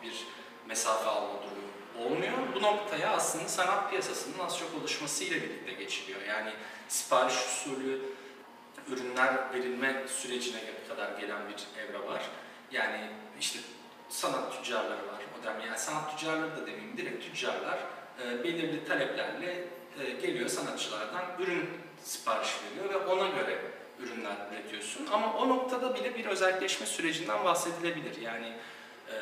bir 0.03 0.27
mesafe 0.67 1.09
alma 1.09 1.33
durumu 1.33 1.71
olmuyor. 2.05 2.33
Bu 2.55 2.61
noktaya 2.61 3.11
aslında 3.11 3.47
sanat 3.47 3.89
piyasasının 3.89 4.39
az 4.39 4.59
çok 4.59 4.69
oluşmasıyla 4.81 5.35
birlikte 5.41 5.73
geçiliyor. 5.73 6.21
Yani 6.21 6.51
sipariş 6.87 7.35
usulü 7.35 8.01
ürünler 8.87 9.53
verilme 9.53 10.03
sürecine 10.07 10.59
kadar 10.89 11.19
gelen 11.19 11.41
bir 11.49 11.81
evre 11.81 12.07
var. 12.07 12.21
Yani 12.71 13.09
işte 13.39 13.59
sanat 14.11 14.57
tüccarları 14.57 15.07
var. 15.07 15.21
Dönem 15.43 15.61
yani 15.67 15.79
sanat 15.79 16.11
tüccarları 16.11 16.57
da 16.57 16.67
demeyeyim, 16.67 16.97
direkt 16.97 17.25
tüccarlar 17.25 17.79
e, 18.23 18.43
belirli 18.43 18.85
taleplerle 18.85 19.67
e, 19.99 20.09
geliyor 20.11 20.49
sanatçılardan 20.49 21.23
ürün 21.39 21.69
sipariş 22.03 22.49
veriyor 22.63 22.93
ve 22.93 23.07
ona 23.07 23.27
göre 23.27 23.61
ürünler 23.99 24.35
üretiyorsun. 24.51 25.07
Ama 25.11 25.37
o 25.37 25.49
noktada 25.49 25.95
bile 25.95 26.15
bir 26.15 26.25
özelleşme 26.25 26.85
sürecinden 26.85 27.45
bahsedilebilir. 27.45 28.21
Yani 28.21 28.53
e, 29.07 29.15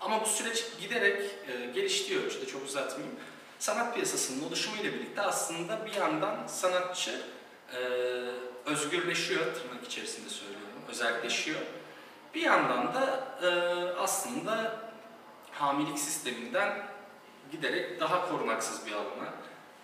ama 0.00 0.20
bu 0.20 0.26
süreç 0.26 0.64
giderek 0.80 1.22
e, 1.48 1.66
geliştiği 1.66 2.18
ölçüde 2.20 2.46
çok 2.46 2.64
uzatmayayım. 2.64 3.16
Sanat 3.58 3.94
piyasasının 3.94 4.48
oluşumuyla 4.48 4.92
birlikte 4.92 5.22
aslında 5.22 5.86
bir 5.86 5.92
yandan 5.92 6.46
sanatçı 6.46 7.20
e, 7.72 7.78
özgürleşiyor, 8.66 9.40
tırnak 9.40 9.84
içerisinde 9.86 10.28
söylüyorum, 10.28 10.82
özelleşiyor. 10.88 11.60
Bir 12.34 12.42
yandan 12.42 12.94
da 12.94 13.28
e, 13.42 13.48
aslında 13.98 14.76
hamilik 15.52 15.98
sisteminden 15.98 16.86
giderek 17.52 18.00
daha 18.00 18.28
korunaksız 18.28 18.86
bir 18.86 18.92
alana 18.92 19.32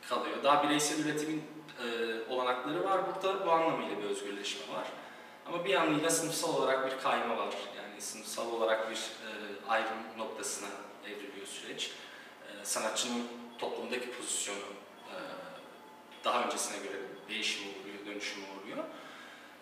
kalıyor. 0.08 0.36
Daha 0.44 0.62
bireysel 0.62 1.04
üretimin 1.04 1.44
e, 1.84 1.86
olanakları 2.28 2.84
var 2.84 3.00
burada, 3.06 3.46
bu 3.46 3.50
anlamıyla 3.50 3.98
bir 3.98 4.04
özgürleşme 4.04 4.74
var. 4.74 4.86
Ama 5.46 5.64
bir 5.64 5.70
yanıyla 5.70 6.10
sınıfsal 6.10 6.54
olarak 6.54 6.86
bir 6.86 7.02
kayma 7.02 7.36
var. 7.36 7.54
Yani 7.76 8.00
sınıfsal 8.00 8.52
olarak 8.52 8.90
bir 8.90 8.96
e, 8.96 9.28
ayrım 9.68 10.18
noktasına 10.18 10.68
evriliyor 11.06 11.46
süreç. 11.46 11.90
E, 12.48 12.64
sanatçının 12.64 13.26
toplumdaki 13.58 14.12
pozisyonu 14.12 14.58
e, 15.08 15.16
daha 16.24 16.44
öncesine 16.44 16.78
göre 16.78 16.96
değişim 17.28 17.62
oluyor, 17.68 18.06
dönüşüm 18.06 18.42
oluyor. 18.42 18.84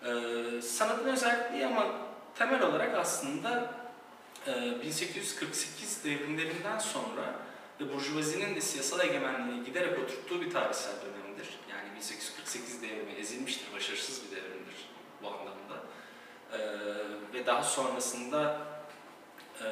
E, 0.02 0.62
sanatın 0.62 1.08
özelliği 1.08 1.66
ama 1.66 2.07
temel 2.38 2.62
olarak 2.62 2.94
aslında 2.98 3.74
e, 4.46 4.82
1848 4.82 6.04
devrimlerinden 6.04 6.78
sonra 6.78 7.34
ve 7.80 7.92
Burjuvazinin 7.92 8.56
de 8.56 8.60
siyasal 8.60 9.00
egemenliğini 9.00 9.64
giderek 9.64 9.98
oturttuğu 9.98 10.40
bir 10.40 10.50
tarihsel 10.50 10.92
dönemdir. 10.92 11.48
Yani 11.70 11.94
1848 11.96 12.82
devrimi 12.82 13.12
ezilmiştir, 13.12 13.74
başarısız 13.74 14.22
bir 14.24 14.36
devrimdir 14.36 14.88
bu 15.22 15.28
anlamda. 15.28 15.84
Ee, 16.52 16.58
ve 17.34 17.46
daha 17.46 17.62
sonrasında 17.62 18.66
e, 19.60 19.66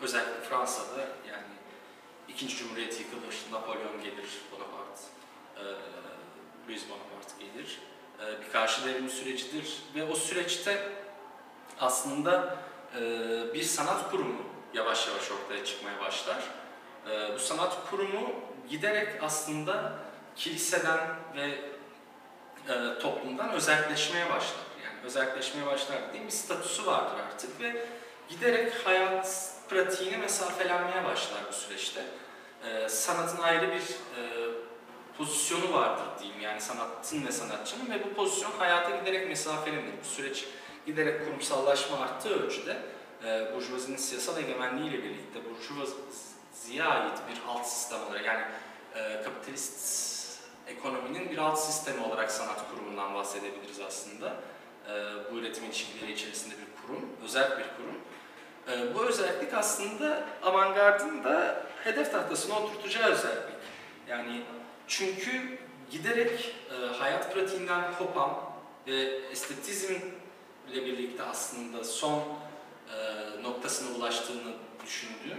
özellikle 0.00 0.40
Fransa'da 0.40 1.00
yani 1.00 1.54
ikinci 2.28 2.56
Cumhuriyet 2.56 3.00
yıkılır, 3.00 3.36
Napolyon 3.52 4.02
gelir, 4.02 4.28
Bonaparte, 4.52 5.02
e, 5.56 5.62
Louis 6.68 6.84
Bonaparte 6.90 7.44
gelir. 7.44 7.78
E, 8.20 8.40
bir 8.40 8.46
karşı 8.58 8.84
devrim 8.84 9.08
sürecidir 9.08 9.76
ve 9.94 10.04
o 10.04 10.14
süreçte 10.14 10.88
aslında 11.80 12.56
e, 12.96 13.00
bir 13.54 13.62
sanat 13.62 14.10
kurumu 14.10 14.42
yavaş 14.74 15.08
yavaş 15.08 15.30
ortaya 15.30 15.64
çıkmaya 15.64 16.00
başlar. 16.00 16.38
E, 17.10 17.34
bu 17.34 17.38
sanat 17.38 17.90
kurumu 17.90 18.32
giderek 18.70 19.22
aslında 19.22 19.92
kiliseden 20.36 20.98
ve 21.36 21.58
e, 22.72 22.98
toplumdan 22.98 23.52
özelleşmeye 23.52 24.24
başlar. 24.30 24.64
Yani 24.84 24.96
özelleşmeye 25.04 25.66
başlar 25.66 26.08
dediğim 26.08 26.26
bir 26.26 26.32
statüsü 26.32 26.86
vardır 26.86 27.16
artık 27.28 27.60
ve 27.60 27.86
giderek 28.28 28.86
hayat 28.86 29.52
pratiğine 29.68 30.16
mesafelenmeye 30.16 31.04
başlar 31.04 31.40
bu 31.48 31.52
süreçte. 31.52 32.04
E, 32.64 32.88
sanatın 32.88 33.42
ayrı 33.42 33.68
bir 33.68 33.82
e, 34.22 34.47
pozisyonu 35.18 35.72
vardır 35.72 36.04
diyeyim 36.20 36.40
yani 36.40 36.60
sanatın 36.60 37.26
ve 37.26 37.32
sanatçının 37.32 37.90
ve 37.90 38.04
bu 38.04 38.14
pozisyon 38.14 38.52
hayata 38.58 38.96
giderek 38.96 39.28
mesafelenir. 39.28 39.92
Bu 40.04 40.08
süreç 40.08 40.44
giderek 40.86 41.24
kurumsallaşma 41.24 41.98
arttığı 41.98 42.44
ölçüde 42.44 42.76
e, 43.24 43.54
Burjuvazinin 43.54 43.96
siyasal 43.96 44.38
egemenliğiyle 44.38 45.02
birlikte 45.04 45.40
Burjuvaziye 45.44 46.84
ait 46.84 47.18
bir 47.30 47.48
alt 47.48 47.66
sistem 47.66 47.98
olarak 48.08 48.24
yani 48.24 48.44
e, 48.94 49.22
kapitalist 49.22 50.18
ekonominin 50.66 51.30
bir 51.30 51.38
alt 51.38 51.60
sistemi 51.60 52.02
olarak 52.02 52.30
sanat 52.30 52.70
kurumundan 52.70 53.14
bahsedebiliriz 53.14 53.80
aslında. 53.80 54.36
E, 54.88 54.92
bu 55.32 55.38
üretim 55.38 55.64
ilişkileri 55.64 56.12
içerisinde 56.12 56.54
bir 56.54 56.82
kurum, 56.82 57.10
özel 57.24 57.50
bir 57.50 57.64
kurum. 57.76 57.98
E, 58.68 58.94
bu 58.94 59.04
özellik 59.04 59.54
aslında 59.54 60.24
avantgardın 60.42 61.24
da 61.24 61.66
hedef 61.84 62.12
tahtasına 62.12 62.58
oturtacağı 62.58 63.10
özellik. 63.10 63.58
Yani 64.08 64.42
çünkü 64.88 65.58
giderek 65.90 66.54
e, 66.70 66.96
hayat 66.96 67.34
pratiğinden 67.34 67.94
kopan 67.98 68.30
ve 68.86 69.20
estetizmle 69.32 70.00
birlikte 70.74 71.22
aslında 71.22 71.84
son 71.84 72.18
e, 72.18 73.42
noktasına 73.42 73.96
ulaştığını 73.96 74.52
düşündüğüm 74.86 75.38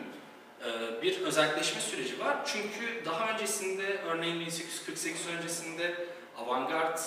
e, 0.66 1.02
bir 1.02 1.22
özelleşme 1.22 1.82
süreci 1.82 2.20
var. 2.20 2.38
Çünkü 2.46 3.06
daha 3.06 3.34
öncesinde, 3.34 3.98
örneğin 4.02 4.40
1848 4.40 5.28
öncesinde 5.28 6.08
avantgard 6.38 7.00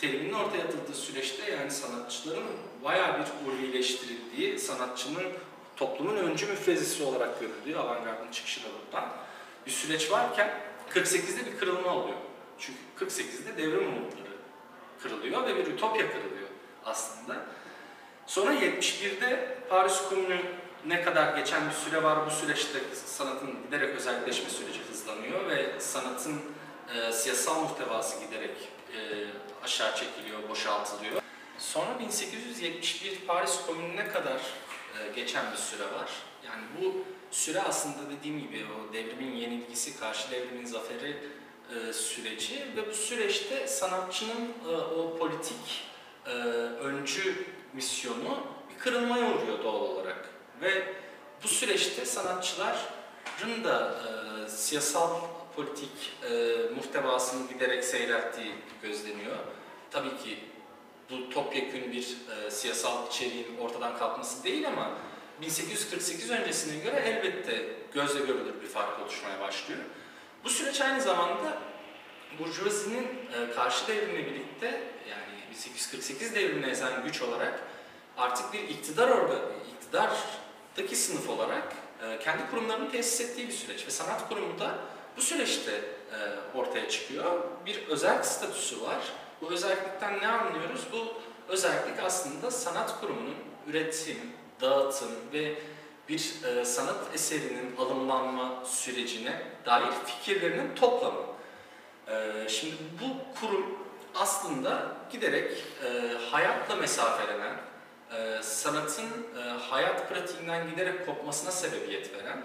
teriminin 0.00 0.32
ortaya 0.32 0.64
atıldığı 0.64 0.94
süreçte 0.94 1.50
yani 1.50 1.70
sanatçıların 1.70 2.44
bayağı 2.84 3.18
bir 3.18 3.50
ulvileştirildiği, 3.50 4.58
sanatçının 4.58 5.24
toplumun 5.76 6.16
öncü 6.16 6.46
müfrezisi 6.46 7.02
olarak 7.02 7.40
görüldüğü 7.40 7.78
avantgardın 7.78 8.30
çıkışı 8.30 8.60
da 8.60 8.68
buradan 8.68 9.08
bir 9.66 9.70
süreç 9.70 10.10
varken 10.10 10.69
48'de 10.94 11.46
bir 11.46 11.58
kırılma 11.58 11.94
oluyor. 11.94 12.18
Çünkü 12.58 12.78
48'de 12.98 13.56
devrim 13.56 13.88
umutları 13.88 14.36
kırılıyor 15.02 15.46
ve 15.46 15.56
bir 15.56 15.66
ütopya 15.66 16.12
kırılıyor 16.12 16.48
aslında. 16.84 17.36
Sonra 18.26 18.54
71'de 18.54 19.58
Paris 19.68 20.08
Komünü 20.08 20.40
ne 20.86 21.02
kadar 21.02 21.38
geçen 21.38 21.68
bir 21.68 21.74
süre 21.74 22.02
var. 22.02 22.26
Bu 22.26 22.30
süreçte 22.30 22.78
sanatın 23.06 23.62
giderek 23.66 23.96
özelleşme 23.96 24.50
süreci 24.50 24.80
hızlanıyor 24.90 25.48
ve 25.48 25.80
sanatın 25.80 26.40
e, 26.94 27.12
siyasal 27.12 27.62
muhtevası 27.62 28.24
giderek 28.24 28.56
e, 28.96 28.98
aşağı 29.64 29.96
çekiliyor, 29.96 30.48
boşaltılıyor. 30.48 31.22
Sonra 31.58 31.98
1871 31.98 33.20
Paris 33.26 33.66
Komünü'ne 33.66 34.08
kadar 34.08 34.36
e, 34.36 35.12
geçen 35.16 35.52
bir 35.52 35.56
süre 35.56 35.84
var. 35.84 36.10
Yani 36.46 36.62
bu 36.80 37.04
süre 37.30 37.60
aslında 37.60 38.10
dediğim 38.18 38.40
gibi 38.40 38.64
o 38.64 38.92
devrimin 38.92 39.32
yenilgisi, 39.36 40.00
karşı 40.00 40.30
devrimin 40.30 40.64
zaferi 40.64 41.16
e, 41.74 41.92
süreci 41.92 42.66
ve 42.76 42.90
bu 42.90 42.94
süreçte 42.94 43.66
sanatçının 43.66 44.48
e, 44.70 44.76
o 44.76 45.18
politik 45.18 45.84
e, 46.26 46.30
öncü 46.30 47.46
misyonu 47.72 48.38
bir 48.70 48.78
kırılmaya 48.78 49.34
uğruyor 49.34 49.64
doğal 49.64 49.80
olarak. 49.80 50.28
Ve 50.62 50.94
bu 51.44 51.48
süreçte 51.48 52.04
sanatçıların 52.04 53.64
da 53.64 53.94
e, 54.04 54.48
siyasal 54.48 55.20
politik 55.56 56.12
e, 56.30 56.56
muhtevasını 56.76 57.48
giderek 57.48 57.84
seyrelttiği 57.84 58.54
gözleniyor. 58.82 59.36
Tabii 59.90 60.16
ki 60.16 60.38
bu 61.10 61.30
topyekün 61.30 61.92
bir 61.92 62.16
e, 62.46 62.50
siyasal 62.50 63.06
içeriğin 63.06 63.58
ortadan 63.60 63.98
kalkması 63.98 64.44
değil 64.44 64.68
ama 64.68 64.90
1848 65.40 66.30
öncesine 66.30 66.84
göre 66.84 66.96
elbette 66.96 67.64
gözle 67.94 68.20
görülür 68.20 68.62
bir 68.62 68.68
fark 68.68 69.00
oluşmaya 69.00 69.40
başlıyor. 69.40 69.80
Bu 70.44 70.48
süreç 70.48 70.80
aynı 70.80 71.02
zamanda 71.02 71.58
Burjuvazi'nin 72.38 73.04
e, 73.04 73.50
karşı 73.54 73.88
devrimle 73.88 74.26
birlikte 74.26 74.66
yani 75.10 75.50
1848 75.50 76.34
devrimine 76.34 76.70
ezen 76.70 77.04
güç 77.04 77.22
olarak 77.22 77.60
artık 78.18 78.52
bir 78.52 78.68
iktidar 78.68 79.08
orga, 79.08 79.34
iktidardaki 79.72 80.96
sınıf 80.96 81.28
olarak 81.28 81.72
e, 82.02 82.18
kendi 82.18 82.50
kurumlarını 82.50 82.90
tesis 82.90 83.20
ettiği 83.20 83.48
bir 83.48 83.52
süreç 83.52 83.86
ve 83.86 83.90
sanat 83.90 84.28
kurumu 84.28 84.58
da 84.58 84.78
bu 85.16 85.22
süreçte 85.22 85.72
e, 85.72 86.18
ortaya 86.58 86.88
çıkıyor. 86.88 87.44
Bir 87.66 87.88
özel 87.88 88.22
statüsü 88.22 88.80
var. 88.80 88.98
Bu 89.40 89.50
özellikten 89.50 90.20
ne 90.20 90.28
anlıyoruz? 90.28 90.80
Bu 90.92 91.14
özellik 91.48 92.02
aslında 92.02 92.50
sanat 92.50 93.00
kurumunun 93.00 93.36
üretim, 93.66 94.18
dağıtım 94.60 95.10
ve 95.32 95.54
bir 96.08 96.34
e, 96.44 96.64
sanat 96.64 97.14
eserinin 97.14 97.76
alımlanma 97.76 98.64
sürecine 98.64 99.42
dair 99.66 99.92
fikirlerinin 100.06 100.74
toplamı. 100.74 101.22
E, 102.08 102.48
şimdi 102.48 102.74
bu 103.00 103.40
kurum 103.40 103.78
aslında 104.14 104.96
giderek 105.12 105.52
e, 105.84 105.88
hayatla 106.30 106.76
mesafelenen, 106.76 107.56
e, 108.16 108.42
sanatın 108.42 109.08
e, 109.38 109.40
hayat 109.40 110.08
pratiğinden 110.08 110.70
giderek 110.70 111.06
kopmasına 111.06 111.50
sebebiyet 111.50 112.14
veren, 112.14 112.44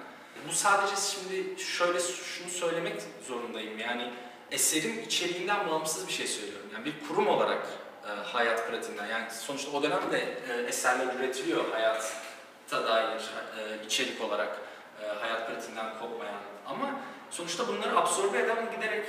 bu 0.50 0.54
sadece 0.54 0.94
şimdi 0.96 1.62
şöyle 1.62 2.00
şunu 2.00 2.50
söylemek 2.50 3.02
zorundayım 3.28 3.80
yani 3.80 4.12
eserin 4.52 5.02
içeriğinden 5.02 5.70
bağımsız 5.70 6.08
bir 6.08 6.14
şey 6.14 6.28
söylüyorum. 6.28 6.70
Yani 6.74 6.86
bir 6.86 7.08
kurum 7.08 7.28
olarak 7.28 7.68
e, 8.06 8.10
hayat 8.10 8.70
pratiğinden 8.70 9.06
yani 9.06 9.32
sonuçta 9.32 9.72
o 9.72 9.84
dönemde 9.84 10.38
e, 10.50 10.68
eserler 10.68 11.16
üretiliyor 11.20 11.72
hayata 11.72 12.88
dair 12.88 13.22
e, 13.60 13.86
içerik 13.86 14.22
olarak 14.22 14.58
e, 15.04 15.06
hayat 15.08 15.48
pratiğinden 15.48 16.00
kopmayan 16.00 16.42
ama 16.66 17.00
sonuçta 17.32 17.68
bunları 17.68 17.98
absorbe 17.98 18.40
eden 18.40 18.72
giderek 18.76 19.06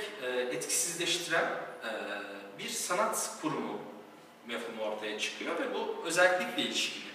etkisizleştiren 0.51 1.45
bir 2.59 2.69
sanat 2.69 3.29
kurumu 3.41 3.79
mefhumu 4.47 4.83
ortaya 4.83 5.19
çıkıyor 5.19 5.59
ve 5.59 5.73
bu 5.73 6.05
özellikle 6.05 6.61
ilişkili. 6.61 7.05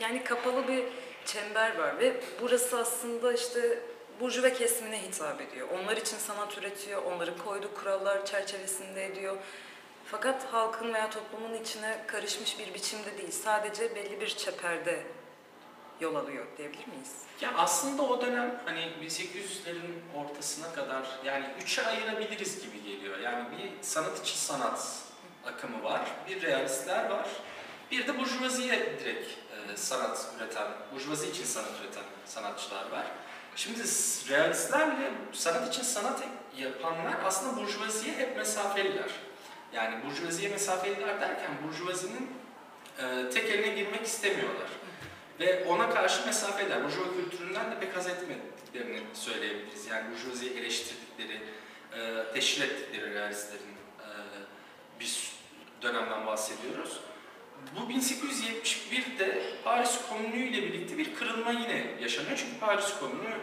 Yani 0.00 0.24
kapalı 0.24 0.68
bir 0.68 0.84
çember 1.24 1.78
var 1.78 1.98
ve 1.98 2.20
burası 2.40 2.78
aslında 2.78 3.32
işte 3.32 3.78
burjuva 4.20 4.52
kesimine 4.52 5.02
hitap 5.02 5.40
ediyor. 5.40 5.68
Onlar 5.78 5.96
için 5.96 6.16
sanat 6.16 6.58
üretiyor, 6.58 7.02
onların 7.02 7.38
koyduğu 7.38 7.74
kurallar 7.74 8.26
çerçevesinde 8.26 9.06
ediyor. 9.06 9.36
Fakat 10.12 10.52
halkın 10.52 10.94
veya 10.94 11.10
toplumun 11.10 11.54
içine 11.54 12.04
karışmış 12.06 12.58
bir 12.58 12.74
biçimde 12.74 13.18
değil, 13.18 13.30
sadece 13.30 13.94
belli 13.94 14.20
bir 14.20 14.28
çeperde 14.28 15.06
yol 16.00 16.14
alıyor 16.14 16.46
diyebilir 16.58 16.86
miyiz? 16.86 17.12
Ya 17.40 17.52
aslında 17.56 18.02
o 18.02 18.20
dönem 18.20 18.60
hani 18.64 18.80
1800'lerin 18.80 20.16
ortasına 20.16 20.72
kadar 20.72 21.18
yani 21.24 21.46
üçe 21.62 21.86
ayırabiliriz 21.86 22.62
gibi 22.62 22.82
geliyor. 22.82 23.18
Yani 23.18 23.44
bir 23.50 23.82
sanat 23.82 24.20
için 24.20 24.36
sanat 24.36 24.98
akımı 25.46 25.84
var, 25.84 26.00
bir 26.28 26.42
realistler 26.42 27.10
var, 27.10 27.28
bir 27.90 28.06
de 28.06 28.18
burjuvaziye 28.18 28.98
direkt 29.00 29.30
e, 29.72 29.76
sanat 29.76 30.26
üreten, 30.38 30.66
burjuvazi 30.94 31.28
için 31.30 31.44
sanat 31.44 31.72
üreten 31.84 32.04
sanatçılar 32.26 32.90
var. 32.90 33.06
Şimdi 33.56 33.80
realistlerle 34.28 35.10
sanat 35.32 35.68
için 35.68 35.82
sanat 35.82 36.22
yapanlar 36.56 37.14
aslında 37.24 37.56
burjuvaziye 37.56 38.14
hep 38.14 38.36
mesafeliler. 38.36 39.10
Yani 39.74 40.04
burjuvaziye 40.04 40.50
mesafeliler 40.50 41.20
derken 41.20 41.50
burjuvazinin 41.66 42.30
e, 42.98 43.30
tek 43.30 43.50
eline 43.50 43.74
girmek 43.74 44.06
istemiyorlar. 44.06 44.68
Ve 45.40 45.64
ona 45.64 45.90
karşı 45.90 46.26
mesafeliler. 46.26 46.84
Burjuva 46.84 47.04
kültüründen 47.16 47.70
de 47.70 47.78
pek 47.80 47.96
haz 47.96 48.06
etmediklerini 48.06 49.00
söyleyebiliriz. 49.14 49.86
Yani 49.86 50.12
burjuvaziyi 50.12 50.52
eleştirdikleri, 50.52 51.40
e, 51.96 52.32
teşhir 52.34 52.62
ettikleri 52.62 53.14
realistlerin 53.14 53.76
e, 54.00 54.08
bir 55.00 55.32
dönemden 55.82 56.26
bahsediyoruz. 56.26 57.00
Bu 57.76 57.92
1871'de 57.92 59.42
Paris 59.64 59.98
Komünü 60.08 60.36
ile 60.36 60.62
birlikte 60.62 60.98
bir 60.98 61.14
kırılma 61.14 61.50
yine 61.50 61.86
yaşanıyor. 62.00 62.36
Çünkü 62.36 62.60
Paris 62.60 62.98
Komünü 63.00 63.34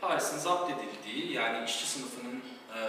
Paris'in 0.00 0.38
zapt 0.38 0.70
edildiği 0.70 1.32
yani 1.32 1.64
işçi 1.64 1.86
sınıfının 1.86 2.42
e, 2.74 2.80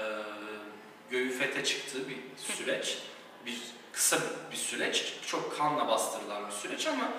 göğü 1.13 1.29
fete 1.29 1.63
çıktığı 1.63 2.09
bir 2.09 2.17
süreç. 2.37 2.97
Bir 3.45 3.57
kısa 3.91 4.17
bir 4.51 4.57
süreç. 4.57 5.13
Çok 5.27 5.57
kanla 5.57 5.87
bastırılan 5.87 6.47
bir 6.47 6.51
süreç 6.51 6.87
ama 6.87 7.11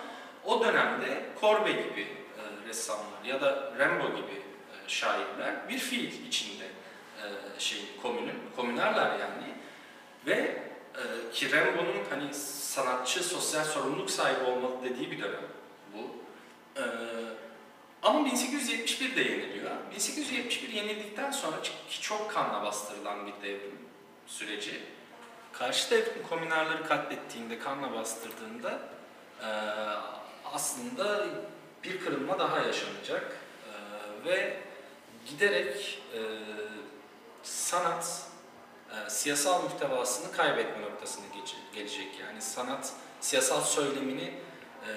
o 0.45 0.65
dönemde 0.65 1.27
Corbe 1.41 1.73
gibi 1.73 2.01
e, 2.01 2.69
ressamlar 2.69 3.25
ya 3.25 3.41
da 3.41 3.73
Rembo 3.79 4.17
gibi 4.17 4.35
e, 4.35 4.89
şairler 4.89 5.69
bir 5.69 5.79
fiil 5.79 6.27
içinde 6.27 6.65
e, 6.65 7.25
şey 7.59 7.79
komünün, 8.03 8.39
komünerler 8.57 9.19
yani 9.19 9.55
ve 10.27 10.63
e, 10.95 11.33
ki 11.33 11.53
Rembo'nun 11.53 12.05
hani 12.11 12.35
sanatçı, 12.35 13.25
sosyal 13.25 13.65
sorumluluk 13.65 14.11
sahibi 14.11 14.45
olmalı 14.45 14.75
dediği 14.85 15.11
bir 15.11 15.23
dönem 15.23 15.47
bu. 15.95 16.17
E, 16.81 16.85
ama 18.05 18.25
1871 18.25 19.17
de 19.17 19.21
yeniliyor. 19.23 19.71
1871 19.95 20.69
yenildikten 20.69 21.31
sonra 21.31 21.57
çok 22.01 22.31
kanla 22.31 22.63
bastırılan 22.63 23.27
bir 23.27 23.49
devrim 23.49 23.79
süreci. 24.27 24.83
Karşı 25.53 25.91
devrim 25.91 26.23
komünarları 26.29 26.87
katlettiğinde, 26.87 27.59
kanla 27.59 27.93
bastırdığında 27.93 28.79
e, 29.41 29.49
aslında 30.45 31.27
bir 31.85 32.01
kırılma 32.01 32.39
daha 32.39 32.59
yaşanacak. 32.59 33.37
E, 33.67 34.29
ve 34.29 34.61
giderek 35.27 36.03
e, 36.15 36.21
sanat 37.43 38.27
siyasal 39.09 39.63
muhtevasını 39.63 40.33
kaybetme 40.33 40.83
noktasına 40.83 41.25
gelecek. 41.75 42.09
Yani 42.21 42.43
sanat 42.43 42.93
siyasal 43.21 43.61
söylemini 43.61 44.35
e, 44.87 44.91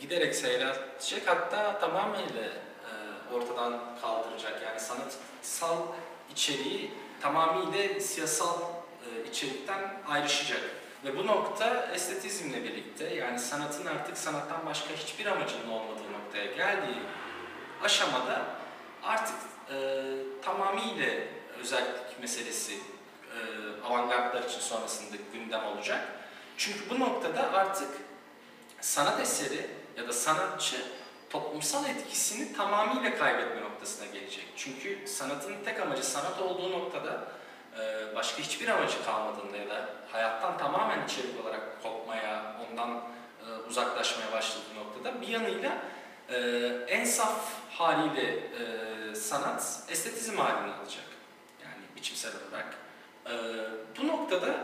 giderek 0.00 0.34
seyreltecek 0.34 1.28
hatta 1.28 1.78
tamamıyla 1.78 2.44
e, 2.44 3.34
ortadan 3.34 3.80
kaldıracak. 4.02 4.62
Yani 4.62 4.80
sanatsal 4.80 5.86
içeriği 6.32 6.90
tamamıyla 7.20 8.00
siyasal 8.00 8.60
e, 8.60 9.28
içerikten 9.28 10.02
ayrışacak. 10.08 10.60
Ve 11.04 11.16
bu 11.16 11.26
nokta 11.26 11.88
estetizmle 11.94 12.64
birlikte 12.64 13.14
yani 13.14 13.38
sanatın 13.38 13.86
artık 13.86 14.18
sanattan 14.18 14.66
başka 14.66 14.94
hiçbir 14.94 15.26
amacının 15.26 15.68
olmadığı 15.70 16.12
noktaya 16.12 16.46
geldiği 16.46 17.02
aşamada 17.82 18.42
artık 19.02 19.36
e, 19.70 19.76
tamamıyla 20.42 21.06
özellik 21.60 22.20
meselesi 22.20 22.72
e, 22.74 23.38
avantgardlar 23.86 24.42
için 24.42 24.60
sonrasında 24.60 25.16
gündem 25.32 25.64
olacak. 25.64 26.08
Çünkü 26.56 26.90
bu 26.90 27.00
noktada 27.00 27.52
artık 27.52 27.88
sanat 28.80 29.20
eseri 29.20 29.70
ya 29.96 30.08
da 30.08 30.12
sanatçı 30.12 30.76
toplumsal 31.30 31.84
etkisini 31.84 32.56
tamamıyla 32.56 33.18
kaybetme 33.18 33.62
noktasına 33.62 34.06
gelecek. 34.06 34.44
Çünkü 34.56 35.06
sanatın 35.06 35.54
tek 35.64 35.80
amacı 35.80 36.06
sanat 36.06 36.40
olduğu 36.40 36.72
noktada 36.72 37.24
e, 37.80 38.14
başka 38.14 38.42
hiçbir 38.42 38.68
amacı 38.68 39.04
kalmadığında 39.04 39.56
ya 39.56 39.68
da 39.68 39.88
hayattan 40.12 40.58
tamamen 40.58 41.04
içerik 41.04 41.44
olarak 41.44 41.82
kopmaya, 41.82 42.56
ondan 42.70 42.90
e, 42.90 43.68
uzaklaşmaya 43.68 44.32
başladığı 44.32 44.74
noktada 44.76 45.20
bir 45.20 45.28
yanıyla 45.28 45.72
e, 46.28 46.38
en 46.88 47.04
saf 47.04 47.40
haliyle 47.70 48.48
sanat 49.14 49.82
estetizm 49.88 50.38
halini 50.38 50.74
alacak. 50.74 51.04
Yani 51.64 51.82
biçimsel 51.96 52.32
olarak. 52.50 52.74
Bu 53.98 54.08
noktada 54.08 54.54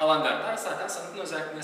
avantgardlar 0.00 0.56
zaten 0.56 0.88
sanatın 0.88 1.18
özelliğine 1.18 1.62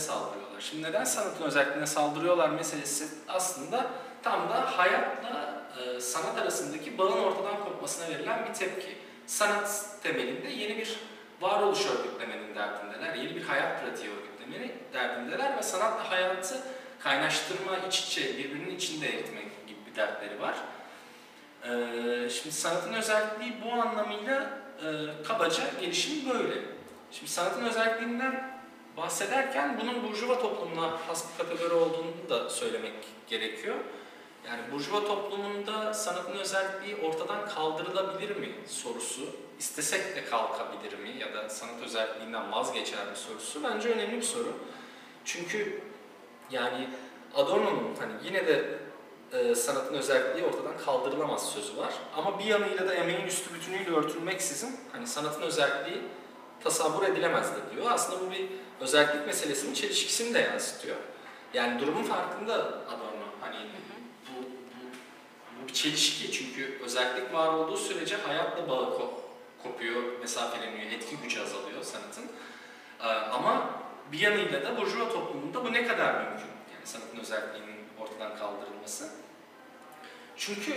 saldırıyorlar. 0.55 0.61
Şimdi 0.61 0.83
neden 0.83 1.05
sanatın 1.05 1.45
özelliğine 1.45 1.87
saldırıyorlar 1.87 2.49
meselesi 2.49 3.05
aslında 3.29 3.91
tam 4.23 4.49
da 4.49 4.79
hayatla 4.79 5.65
sanat 6.01 6.39
arasındaki 6.39 6.99
bağın 6.99 7.19
ortadan 7.19 7.65
kopmasına 7.65 8.09
verilen 8.09 8.49
bir 8.49 8.55
tepki. 8.55 8.97
sanat 9.27 9.99
temelinde 10.03 10.49
yeni 10.49 10.77
bir 10.77 10.97
varoluş 11.41 11.87
örgütlemenin 11.87 12.55
derdindeler. 12.55 13.15
Yeni 13.15 13.37
bir 13.37 13.43
hayat 13.43 13.83
pratiği 13.83 14.11
örgütlemenin 14.11 14.73
derdindeler 14.93 15.57
ve 15.57 15.63
sanatla 15.63 16.11
hayatı 16.11 16.61
kaynaştırma, 17.01 17.79
iç 17.89 18.01
içe, 18.01 18.39
birbirinin 18.39 18.77
içinde 18.77 19.07
eritmek 19.07 19.67
gibi 19.67 19.79
bir 19.91 19.97
dertleri 19.97 20.41
var. 20.41 20.55
Ee, 21.65 22.31
şimdi 22.31 22.53
sanatın 22.55 22.93
özelliği 22.93 23.53
bu 23.65 23.73
anlamıyla 23.73 24.51
e, 24.79 24.87
kabaca 25.25 25.65
gelişimi 25.81 26.35
böyle. 26.35 26.55
Şimdi 27.11 27.31
sanatın 27.31 27.65
özelliğinden 27.65 28.54
bahsederken 28.97 29.81
bunun 29.81 30.09
burjuva 30.09 30.39
toplumuna 30.39 30.99
has 31.09 31.25
bir 31.33 31.45
kategori 31.45 31.75
olduğunu 31.75 32.13
da 32.29 32.51
söylemek 32.51 32.93
gerekiyor. 33.29 33.77
Yani 34.49 34.61
burjuva 34.73 35.05
toplumunda 35.05 35.95
sanatın 35.95 36.39
özelliği 36.39 36.97
ortadan 36.97 37.49
kaldırılabilir 37.49 38.37
mi 38.37 38.49
sorusu, 38.67 39.23
istesek 39.59 40.17
de 40.17 40.25
kalkabilir 40.25 40.99
mi 40.99 41.11
ya 41.21 41.35
da 41.35 41.49
sanat 41.49 41.83
özelliğinden 41.85 42.53
vazgeçer 42.53 43.07
mi 43.11 43.17
sorusu 43.17 43.63
bence 43.63 43.89
önemli 43.89 44.17
bir 44.17 44.23
soru. 44.23 44.53
Çünkü 45.25 45.81
yani 46.51 46.89
Adorno'nun 47.35 47.97
hani 48.01 48.13
yine 48.25 48.47
de 48.47 48.79
e, 49.33 49.55
sanatın 49.55 49.95
özelliği 49.95 50.45
ortadan 50.45 50.79
kaldırılamaz 50.85 51.51
sözü 51.51 51.77
var. 51.77 51.95
Ama 52.17 52.39
bir 52.39 52.45
yanıyla 52.45 52.89
da 52.89 52.95
emeğin 52.95 53.27
üstü 53.27 53.55
bütünüyle 53.55 53.91
örtülmeksizin 53.91 54.77
hani 54.93 55.07
sanatın 55.07 55.43
özelliği 55.43 56.03
tasavvur 56.63 57.03
edilemezdir 57.03 57.63
diyor. 57.75 57.87
Aslında 57.91 58.27
bu 58.27 58.31
bir 58.31 58.47
özellik 58.81 59.27
meselesinin 59.27 59.75
çelişkisini 59.75 60.35
de 60.35 60.39
yansıtıyor. 60.39 60.97
Yani 61.55 61.81
durumun 61.81 62.03
farkında 62.03 62.55
Adorno. 62.65 63.25
Hani 63.41 63.57
bu, 63.57 64.33
bu, 64.33 64.45
bu 65.63 65.69
bir 65.69 65.73
çelişki 65.73 66.33
çünkü 66.33 66.81
özellik 66.85 67.35
var 67.35 67.49
olduğu 67.49 67.77
sürece 67.77 68.17
hayatla 68.17 68.69
bağı 68.69 68.85
ko- 68.85 69.15
kopuyor, 69.63 70.19
mesafeleniyor, 70.21 70.93
etki 70.93 71.17
gücü 71.17 71.43
azalıyor 71.43 71.83
sanatın. 71.83 72.25
Ee, 73.01 73.07
ama 73.07 73.71
bir 74.13 74.19
yanıyla 74.19 74.63
da 74.63 74.77
burjuva 74.81 75.09
toplumunda 75.09 75.65
bu 75.65 75.73
ne 75.73 75.87
kadar 75.87 76.15
mümkün? 76.15 76.51
Yani 76.75 76.85
sanatın 76.85 77.19
özelliğinin 77.19 77.77
ortadan 78.01 78.39
kaldırılması. 78.39 79.11
Çünkü 80.37 80.73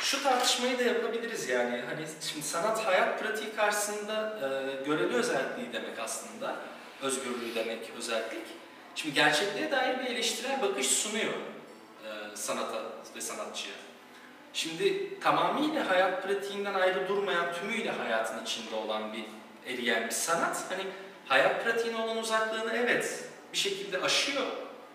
şu 0.00 0.22
tartışmayı 0.22 0.78
da 0.78 0.82
yapabiliriz 0.82 1.48
yani 1.48 1.82
hani 1.90 2.06
şimdi 2.20 2.46
sanat 2.46 2.86
hayat 2.86 3.20
pratiği 3.20 3.54
karşısında 3.56 4.38
e, 4.42 4.84
göreli 4.84 5.14
özelliği 5.14 5.72
demek 5.72 5.98
aslında. 5.98 6.56
Özgürlüğü 7.02 7.54
demek, 7.54 7.92
özellik. 7.98 8.46
Şimdi 8.94 9.14
gerçekliğe 9.14 9.70
dair 9.70 9.98
bir 9.98 10.04
eleştirel 10.04 10.62
bakış 10.62 10.86
sunuyor 10.86 11.32
e, 12.04 12.36
sanata 12.36 12.82
ve 13.16 13.20
sanatçıya. 13.20 13.74
Şimdi 14.52 15.20
tamamıyla 15.20 15.90
hayat 15.90 16.22
pratiğinden 16.22 16.74
ayrı 16.74 17.08
durmayan, 17.08 17.54
tümüyle 17.54 17.90
hayatın 17.90 18.44
içinde 18.44 18.74
olan 18.74 19.12
bir 19.12 19.24
eriyen 19.72 20.06
bir 20.06 20.12
sanat. 20.12 20.64
Hani 20.70 20.82
hayat 21.26 21.64
pratiğine 21.64 21.96
olan 21.96 22.16
uzaklığını 22.16 22.72
evet 22.76 23.24
bir 23.52 23.58
şekilde 23.58 23.98
aşıyor. 24.00 24.46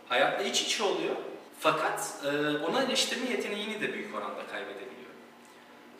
Hayatla 0.09 0.43
iç 0.43 0.61
içe 0.61 0.83
oluyor. 0.83 1.15
Fakat 1.61 2.13
e, 2.25 2.57
ona 2.57 2.83
eleştirme 2.83 3.29
yeteneğini 3.29 3.81
de 3.81 3.93
büyük 3.93 4.15
oranda 4.15 4.47
kaybedebiliyor. 4.47 5.11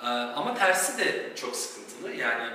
E, 0.02 0.06
ama 0.08 0.56
tersi 0.56 0.98
de 0.98 1.36
çok 1.36 1.56
sıkıntılı. 1.56 2.12
Yani 2.14 2.50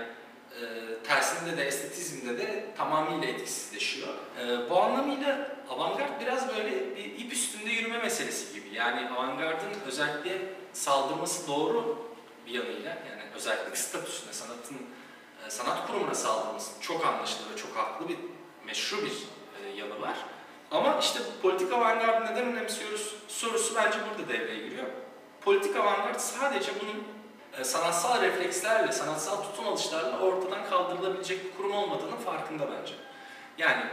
e, 0.50 0.64
tersinde 1.04 1.56
de 1.56 1.64
estetizmde 1.64 2.38
de 2.38 2.66
tamamıyla 2.76 3.28
etkisizleşiyor. 3.28 4.08
E, 4.40 4.70
bu 4.70 4.82
anlamıyla 4.82 5.56
avantgard 5.70 6.20
biraz 6.20 6.48
böyle 6.48 6.96
bir 6.96 7.04
ip 7.18 7.32
üstünde 7.32 7.70
yürüme 7.70 7.98
meselesi 7.98 8.54
gibi. 8.54 8.74
Yani 8.74 9.08
avantgardın 9.10 9.70
özellikle 9.86 10.38
saldırması 10.72 11.48
doğru 11.48 11.98
bir 12.46 12.52
yanıyla 12.52 12.90
yani 12.90 13.22
özellikle 13.34 13.76
statüsüne, 13.76 14.32
sanatın 14.32 14.76
e, 15.46 15.50
sanat 15.50 15.86
kurumuna 15.86 16.14
saldırması 16.14 16.80
çok 16.80 17.06
anlaşılır 17.06 17.50
ve 17.52 17.56
çok 17.56 17.76
haklı 17.76 18.08
bir 18.08 18.18
meşru 18.64 18.96
bir 19.04 19.12
e, 19.62 19.76
yanı 19.76 20.00
var. 20.00 20.16
Ama 20.70 20.98
işte 21.00 21.18
politik 21.42 21.72
avantgardı 21.72 22.32
neden 22.32 22.46
önemsiyoruz 22.46 23.14
sorusu 23.28 23.74
bence 23.74 23.98
burada 24.10 24.28
devreye 24.28 24.68
giriyor. 24.68 24.86
Politik 25.40 25.76
avantgard 25.76 26.18
sadece 26.18 26.72
bunun 26.80 27.04
e, 27.60 27.64
sanatsal 27.64 28.22
reflekslerle, 28.22 28.92
sanatsal 28.92 29.42
tutum 29.42 29.68
alışlarla 29.68 30.18
ortadan 30.18 30.70
kaldırılabilecek 30.70 31.44
bir 31.44 31.56
kurum 31.56 31.72
olmadığının 31.72 32.16
farkında 32.16 32.68
bence. 32.72 32.94
Yani 33.58 33.84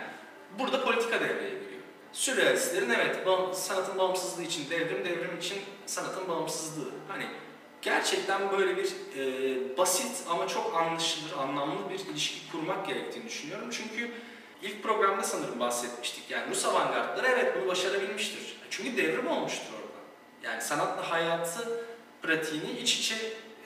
burada 0.60 0.84
politika 0.86 1.20
devreye 1.20 1.50
giriyor. 1.50 1.82
Sürrealistlerin 2.14 2.90
evet 2.90 3.18
sanatın 3.54 3.98
bağımsızlığı 3.98 4.44
için 4.44 4.70
devrim, 4.70 5.06
devrim 5.06 5.38
için 5.38 5.58
sanatın 5.86 6.28
bağımsızlığı. 6.28 6.92
Hani 7.08 7.26
gerçekten 7.82 8.52
böyle 8.52 8.78
bir 8.78 8.94
e, 9.18 9.78
basit 9.78 10.24
ama 10.30 10.48
çok 10.48 10.78
anlaşılır, 10.78 11.32
anlamlı 11.38 11.90
bir 11.90 12.00
ilişki 12.00 12.52
kurmak 12.52 12.88
gerektiğini 12.88 13.26
düşünüyorum. 13.26 13.70
Çünkü 13.72 14.12
ilk 14.64 14.84
programda 14.84 15.24
sanırım 15.24 15.60
bahsetmiştik. 15.60 16.32
Yani 16.32 16.52
Rus 16.52 16.66
avantgardları 16.66 17.28
evet 17.28 17.56
bunu 17.58 17.68
başarabilmiştir. 17.68 18.58
Çünkü 18.70 18.98
devrim 18.98 19.28
olmuştur 19.28 19.74
orada. 19.74 20.00
Yani 20.44 20.62
sanatla 20.62 21.12
hayatı 21.12 21.86
pratiğini 22.22 22.72
iç 22.72 23.00
içe 23.00 23.16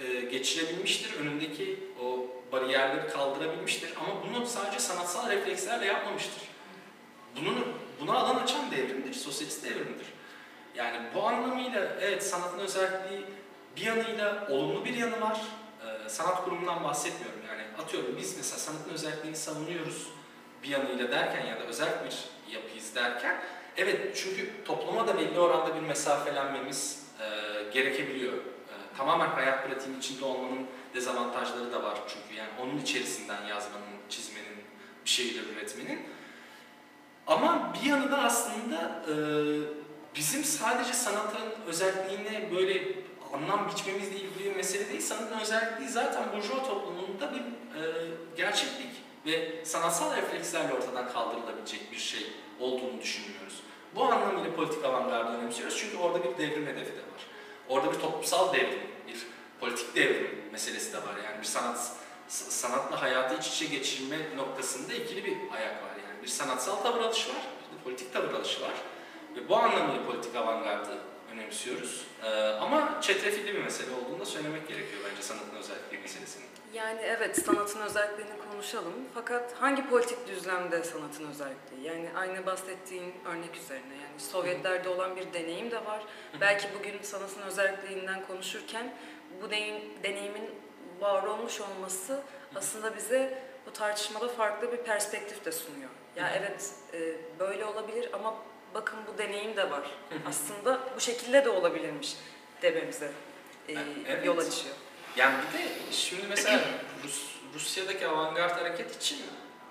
e, 0.02 0.22
geçirebilmiştir. 0.22 1.20
Önündeki 1.20 1.80
o 2.02 2.28
bariyerleri 2.52 3.08
kaldırabilmiştir. 3.08 3.94
Ama 4.00 4.24
bunu 4.24 4.46
sadece 4.46 4.80
sanatsal 4.80 5.30
reflekslerle 5.30 5.86
yapmamıştır. 5.86 6.44
Bunun, 7.42 7.66
buna 8.02 8.14
alan 8.14 8.36
açan 8.36 8.72
devrimdir, 8.72 9.14
sosyalist 9.14 9.66
devrimdir. 9.66 10.08
Yani 10.76 10.98
bu 11.16 11.24
anlamıyla 11.28 11.98
evet 12.02 12.24
sanatın 12.24 12.60
özelliği 12.60 13.26
bir 13.76 13.82
yanıyla 13.82 14.48
olumlu 14.50 14.86
bir 14.86 14.94
yanı 14.94 15.22
var. 15.22 15.42
Ee, 15.86 16.10
sanat 16.10 16.44
kurumundan 16.44 16.84
bahsetmiyorum. 16.84 17.40
Yani 17.48 17.62
atıyorum 17.84 18.18
biz 18.18 18.38
mesela 18.38 18.58
sanatın 18.58 18.94
özelliğini 18.94 19.38
savunuyoruz 19.38 20.08
bir 20.64 20.68
yanıyla 20.68 21.12
derken 21.12 21.46
ya 21.46 21.60
da 21.60 21.64
özel 21.64 21.90
bir 22.06 22.16
yapıyız 22.54 22.96
derken 22.96 23.42
evet 23.78 24.18
çünkü 24.18 24.64
topluma 24.66 25.08
da 25.08 25.18
belli 25.18 25.40
oranda 25.40 25.76
bir 25.76 25.82
mesafelenmemiz 25.88 27.08
e, 27.20 27.26
gerekebiliyor. 27.74 28.34
E, 28.34 28.98
tamamen 28.98 29.28
hayat 29.28 29.68
pratiğinin 29.68 30.00
içinde 30.00 30.26
olmanın 30.26 30.68
dezavantajları 30.94 31.72
da 31.72 31.84
var 31.84 31.98
çünkü 32.08 32.40
yani 32.40 32.50
onun 32.62 32.78
içerisinden 32.78 33.46
yazmanın, 33.46 33.86
çizmenin, 34.10 34.58
bir 35.06 35.10
şeyler 35.10 35.44
üretmenin. 35.44 36.00
Ama 37.28 37.74
bir 37.74 37.90
yanı 37.90 38.12
da 38.12 38.18
aslında 38.18 39.04
e, 39.08 39.16
bizim 40.16 40.44
sadece 40.44 40.94
sanatın 40.94 41.44
özelliğine 41.68 42.52
böyle 42.56 42.84
anlam 43.34 43.72
biçmemizle 43.72 44.16
ilgili 44.16 44.46
bir 44.46 44.56
mesele 44.56 44.90
değil. 44.90 45.02
Sanatın 45.02 45.40
özelliği 45.40 45.90
zaten 45.90 46.24
burjuva 46.36 46.64
toplumunda 46.64 47.32
bir 47.34 47.40
e, 47.40 48.08
gerçeklik 48.38 49.07
ve 49.28 49.66
sanatsal 49.66 50.18
reflekslerle 50.18 50.74
ortadan 50.74 51.14
kaldırılabilecek 51.14 51.92
bir 51.92 51.98
şey 51.98 52.28
olduğunu 52.60 53.02
düşünüyoruz. 53.02 53.60
Bu 53.96 54.04
anlamıyla 54.04 54.56
politik 54.56 54.86
avantgardı 54.86 55.38
önemsiyoruz 55.38 55.78
çünkü 55.78 55.98
orada 55.98 56.24
bir 56.24 56.38
devrim 56.38 56.68
hedefi 56.68 56.92
de 56.92 57.02
var. 57.02 57.28
Orada 57.70 57.94
bir 57.94 58.00
toplumsal 58.00 58.54
devrim, 58.54 58.82
bir 59.08 59.28
politik 59.60 59.96
devrim 59.96 60.42
meselesi 60.52 60.94
de 60.94 60.98
var. 60.98 61.16
Yani 61.26 61.40
bir 61.42 61.48
sanat 61.48 61.92
sanatla 62.28 63.02
hayatı 63.02 63.36
iç 63.36 63.48
içe 63.48 63.66
geçirme 63.66 64.18
noktasında 64.36 64.94
ikili 64.94 65.26
bir 65.26 65.38
ayak 65.56 65.84
var. 65.84 65.96
Yani 66.08 66.24
bir 66.24 66.28
sanatsal 66.28 66.76
tavır 66.76 67.02
alışı 67.02 67.30
var, 67.30 67.42
bir 67.72 67.78
de 67.78 67.84
politik 67.84 68.14
tavır 68.14 68.34
alışı 68.34 68.62
var. 68.62 68.74
Ve 69.36 69.50
bu 69.50 69.56
anlamıyla 69.56 70.06
politik 70.06 70.36
avantgardı 70.36 70.98
önemsiyoruz. 71.34 72.06
Ee, 72.24 72.30
ama 72.44 73.02
çetrefilli 73.02 73.54
bir 73.54 73.64
mesele 73.64 73.90
olduğunu 73.96 74.20
da 74.20 74.26
söylemek 74.26 74.68
gerekiyor 74.68 75.02
bence 75.12 75.22
sanatın 75.22 75.56
özellikleri 75.56 76.02
meselesinin. 76.02 76.57
Yani 76.74 77.02
evet 77.04 77.46
sanatın 77.46 77.82
özelliklerini 77.82 78.34
konuşalım. 78.52 78.94
Fakat 79.14 79.54
hangi 79.54 79.90
politik 79.90 80.28
düzlemde 80.28 80.84
sanatın 80.84 81.28
özelliği? 81.30 81.84
Yani 81.84 82.10
aynı 82.16 82.46
bahsettiğin 82.46 83.14
örnek 83.26 83.56
üzerine. 83.56 83.94
Yani 83.94 84.20
Sovyetlerde 84.20 84.90
olan 84.90 85.16
bir 85.16 85.34
deneyim 85.34 85.72
de 85.72 85.86
var. 85.86 86.02
Belki 86.42 86.68
bugün 86.80 87.02
sanatın 87.02 87.42
özelliğinden 87.42 88.28
konuşurken 88.28 88.94
bu 89.42 89.50
deneyim, 89.50 89.84
deneyimin 90.04 90.50
var 91.00 91.24
olmuş 91.24 91.62
olması 91.62 92.22
aslında 92.56 92.96
bize 92.96 93.44
bu 93.66 93.74
tartışmada 93.74 94.28
farklı 94.28 94.72
bir 94.72 94.78
perspektif 94.78 95.46
de 95.46 95.52
sunuyor. 95.52 95.90
Ya 96.16 96.32
evet 96.40 96.72
e, 96.94 97.00
böyle 97.40 97.66
olabilir 97.66 98.10
ama 98.14 98.36
bakın 98.74 99.00
bu 99.08 99.18
deneyim 99.18 99.58
de 99.58 99.72
var. 99.72 99.92
Aslında 100.28 100.80
bu 100.96 101.00
şekilde 101.00 101.46
de 101.46 101.50
olabilirmiş 101.50 102.18
dememize 102.62 103.12
e, 103.70 103.74
Evet. 104.08 104.26
yol 104.26 104.38
açıyor. 104.38 104.76
Yani 105.18 105.36
bir 105.38 105.60
de 105.60 105.64
şimdi 105.92 106.22
mesela 106.30 106.60
Rus, 107.04 107.22
Rusya'daki 107.56 108.08
avantgard 108.08 108.60
hareket 108.60 108.96
için 108.96 109.18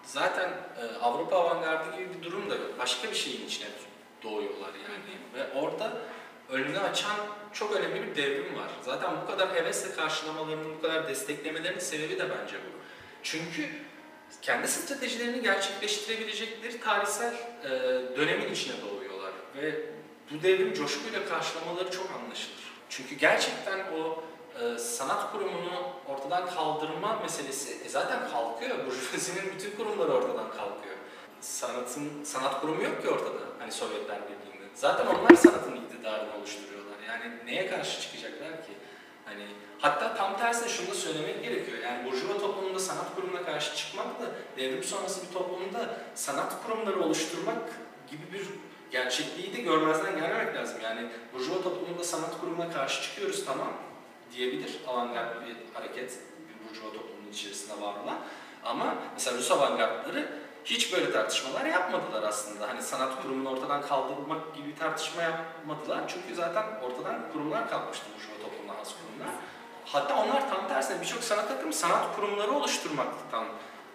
zaten 0.03 0.49
e, 0.49 0.99
Avrupa 1.03 1.37
avantgardı 1.37 1.97
gibi 1.97 2.15
bir 2.15 2.23
durum 2.23 2.51
da 2.51 2.55
yok. 2.55 2.79
Başka 2.79 3.11
bir 3.11 3.17
şeyin 3.17 3.47
içine 3.47 3.69
doğuyorlar 4.23 4.71
yani. 4.75 5.19
Ve 5.35 5.59
orada 5.59 5.93
önünü 6.49 6.79
açan 6.79 7.17
çok 7.53 7.77
önemli 7.77 8.03
bir 8.03 8.17
devrim 8.17 8.57
var. 8.57 8.69
Zaten 8.83 9.11
bu 9.23 9.27
kadar 9.27 9.55
hevesle 9.55 9.95
karşılamalarının, 9.95 10.77
bu 10.79 10.83
kadar 10.83 11.09
desteklemelerinin 11.09 11.79
sebebi 11.81 12.19
de 12.19 12.31
bence 12.31 12.57
bu. 12.57 12.79
Çünkü 13.23 13.69
kendi 14.43 14.69
stratejilerini 14.69 15.43
gerçekleştirebilecekleri 15.43 16.81
tarihsel 16.81 17.35
e, 17.65 17.69
dönemin 18.17 18.53
içine 18.53 18.75
doğuyorlar. 18.83 19.33
Ve 19.57 19.81
bu 20.31 20.43
devrim 20.43 20.75
coşkuyla 20.75 21.29
karşılamaları 21.29 21.91
çok 21.91 22.11
anlaşılır. 22.11 22.73
Çünkü 22.89 23.15
gerçekten 23.15 23.79
o 23.79 24.25
e, 24.61 24.79
sanat 24.79 25.33
kurumunu 25.33 25.93
ortadan 26.09 26.47
kaldırma 26.47 27.19
meselesi 27.23 27.85
e, 27.85 27.89
zaten 27.89 28.31
kalkıyor. 28.31 28.87
Burjuvazinin 28.87 29.53
bütün 29.55 29.77
kurumları 29.77 30.13
ortadan 30.13 30.51
kalkıyor. 30.51 30.97
Sanatın 31.41 32.25
sanat 32.25 32.61
kurumu 32.61 32.83
yok 32.83 33.03
ki 33.03 33.09
ortada. 33.09 33.41
Hani 33.59 33.73
Sovyetler 33.73 34.19
Birliği'nde. 34.23 34.67
Zaten 34.75 35.07
onlar 35.07 35.35
sanatın 35.35 35.77
iktidarını 35.77 36.37
oluşturuyorlar. 36.39 36.97
Yani 37.09 37.33
neye 37.47 37.71
karşı 37.71 38.01
çıkacaklar 38.01 38.51
ki? 38.51 38.73
Hani 39.25 39.47
hatta 39.79 40.15
tam 40.15 40.39
tersine 40.39 40.69
şunu 40.69 40.91
da 40.91 40.95
söylemek 40.95 41.45
gerekiyor. 41.45 41.79
Yani 41.79 42.11
Burjuva 42.11 42.39
toplumunda 42.39 42.79
sanat 42.79 43.15
kurumuna 43.15 43.45
karşı 43.45 43.77
çıkmakla 43.77 44.27
devrim 44.57 44.85
sonrası 44.85 45.29
bir 45.29 45.33
toplumda 45.33 45.97
sanat 46.15 46.67
kurumları 46.67 47.03
oluşturmak 47.03 47.63
gibi 48.11 48.33
bir 48.33 48.47
gerçekliği 48.91 49.57
de 49.57 49.61
görmezden 49.61 50.17
gelmemek 50.17 50.55
lazım. 50.57 50.79
Yani 50.83 51.09
Burjuva 51.35 51.63
toplumunda 51.63 52.05
sanat 52.05 52.41
kurumuna 52.41 52.71
karşı 52.71 53.03
çıkıyoruz 53.03 53.45
tamam 53.45 53.73
diyebilir 54.33 54.81
avantgard 54.89 55.47
bir 55.47 55.57
hareket 55.75 56.19
bir 56.49 56.69
Burjuva 56.69 56.93
toplumunun 56.93 57.33
içerisinde 57.33 57.81
var 57.81 57.95
olan. 58.05 58.19
Ama 58.65 58.95
mesela 59.15 59.37
Rus 59.37 59.51
avantgardları 59.51 60.29
hiç 60.65 60.93
böyle 60.93 61.13
tartışmalar 61.13 61.65
yapmadılar 61.65 62.23
aslında. 62.23 62.69
Hani 62.69 62.83
sanat 62.83 63.23
kurumunu 63.23 63.51
ortadan 63.51 63.83
kaldırmak 63.83 64.55
gibi 64.55 64.69
bir 64.69 64.77
tartışma 64.77 65.23
yapmadılar. 65.23 66.01
Çünkü 66.09 66.35
zaten 66.35 66.65
ortadan 66.83 67.33
kurumlar 67.33 67.71
kalkmıştı 67.71 68.05
Burjuva 68.17 68.49
toplumuna 68.49 68.79
has 68.79 68.89
kurumlar. 68.89 69.35
Hatta 69.85 70.23
onlar 70.23 70.51
tam 70.51 70.69
tersine 70.69 71.01
birçok 71.01 71.23
sanat 71.25 71.51
akımı 71.51 71.73
sanat 71.73 72.17
kurumları 72.17 72.51
oluşturmaktan 72.51 73.45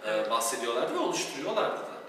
e, 0.07 0.29
bahsediyorlardı 0.29 0.93
ve 0.93 0.99
oluşturuyorlardı 0.99 1.77
da. 1.77 2.01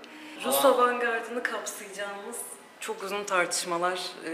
Rus 0.45 0.65
avantgardını 0.65 1.43
kapsayacağımız 1.43 2.39
çok 2.81 3.03
uzun 3.03 3.25
tartışmalar 3.25 4.01
e, 4.27 4.31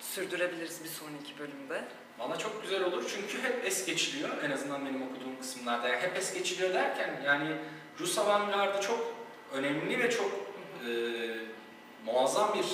sürdürebiliriz 0.00 0.84
bir 0.84 0.88
sonraki 0.88 1.38
bölümde. 1.38 1.84
Valla 2.20 2.38
çok 2.38 2.62
güzel 2.62 2.84
olur 2.84 3.04
çünkü 3.14 3.42
hep 3.42 3.64
es 3.64 3.86
geçiliyor 3.86 4.30
en 4.42 4.50
azından 4.50 4.86
benim 4.86 5.02
okuduğum 5.02 5.38
kısımlarda. 5.40 5.88
Yani 5.88 6.02
hep 6.02 6.16
es 6.16 6.34
geçiliyor 6.34 6.74
derken 6.74 7.20
yani 7.26 7.56
Rus 8.00 8.18
avantgardı 8.18 8.80
çok 8.80 9.14
önemli 9.52 9.98
ve 9.98 10.10
çok 10.10 10.30
e, 10.86 10.90
muazzam 12.06 12.54
bir 12.54 12.66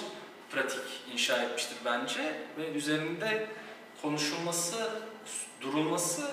pratik 0.50 1.02
inşa 1.12 1.42
etmiştir 1.42 1.76
bence 1.84 2.40
ve 2.58 2.68
üzerinde 2.68 3.46
konuşulması, 4.02 4.90
durulması 5.60 6.30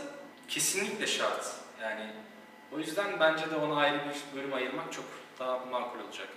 kesinlikle 0.47 1.07
şart. 1.07 1.55
Yani 1.81 2.09
o 2.75 2.79
yüzden 2.79 3.19
bence 3.19 3.51
de 3.51 3.55
ona 3.55 3.75
ayrı 3.75 3.97
bir 3.97 4.37
bölüm 4.37 4.53
ayırmak 4.53 4.93
çok 4.93 5.05
daha 5.39 5.57
makul 5.57 5.99
olacak. 5.99 6.27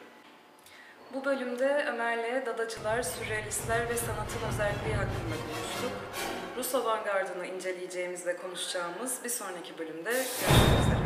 Bu 1.14 1.24
bölümde 1.24 1.84
Ömer'le 1.88 2.46
dadacılar, 2.46 3.02
sürrealistler 3.02 3.88
ve 3.88 3.96
sanatın 3.96 4.48
özelliği 4.48 4.94
hakkında 4.94 5.36
konuştuk. 5.36 5.92
Rus 6.56 6.74
avantgardını 6.74 7.46
inceleyeceğimiz 7.46 8.26
ve 8.26 8.36
konuşacağımız 8.36 9.18
bir 9.24 9.28
sonraki 9.28 9.78
bölümde 9.78 10.10
görüşmek 10.10 10.80
üzere. 10.86 11.05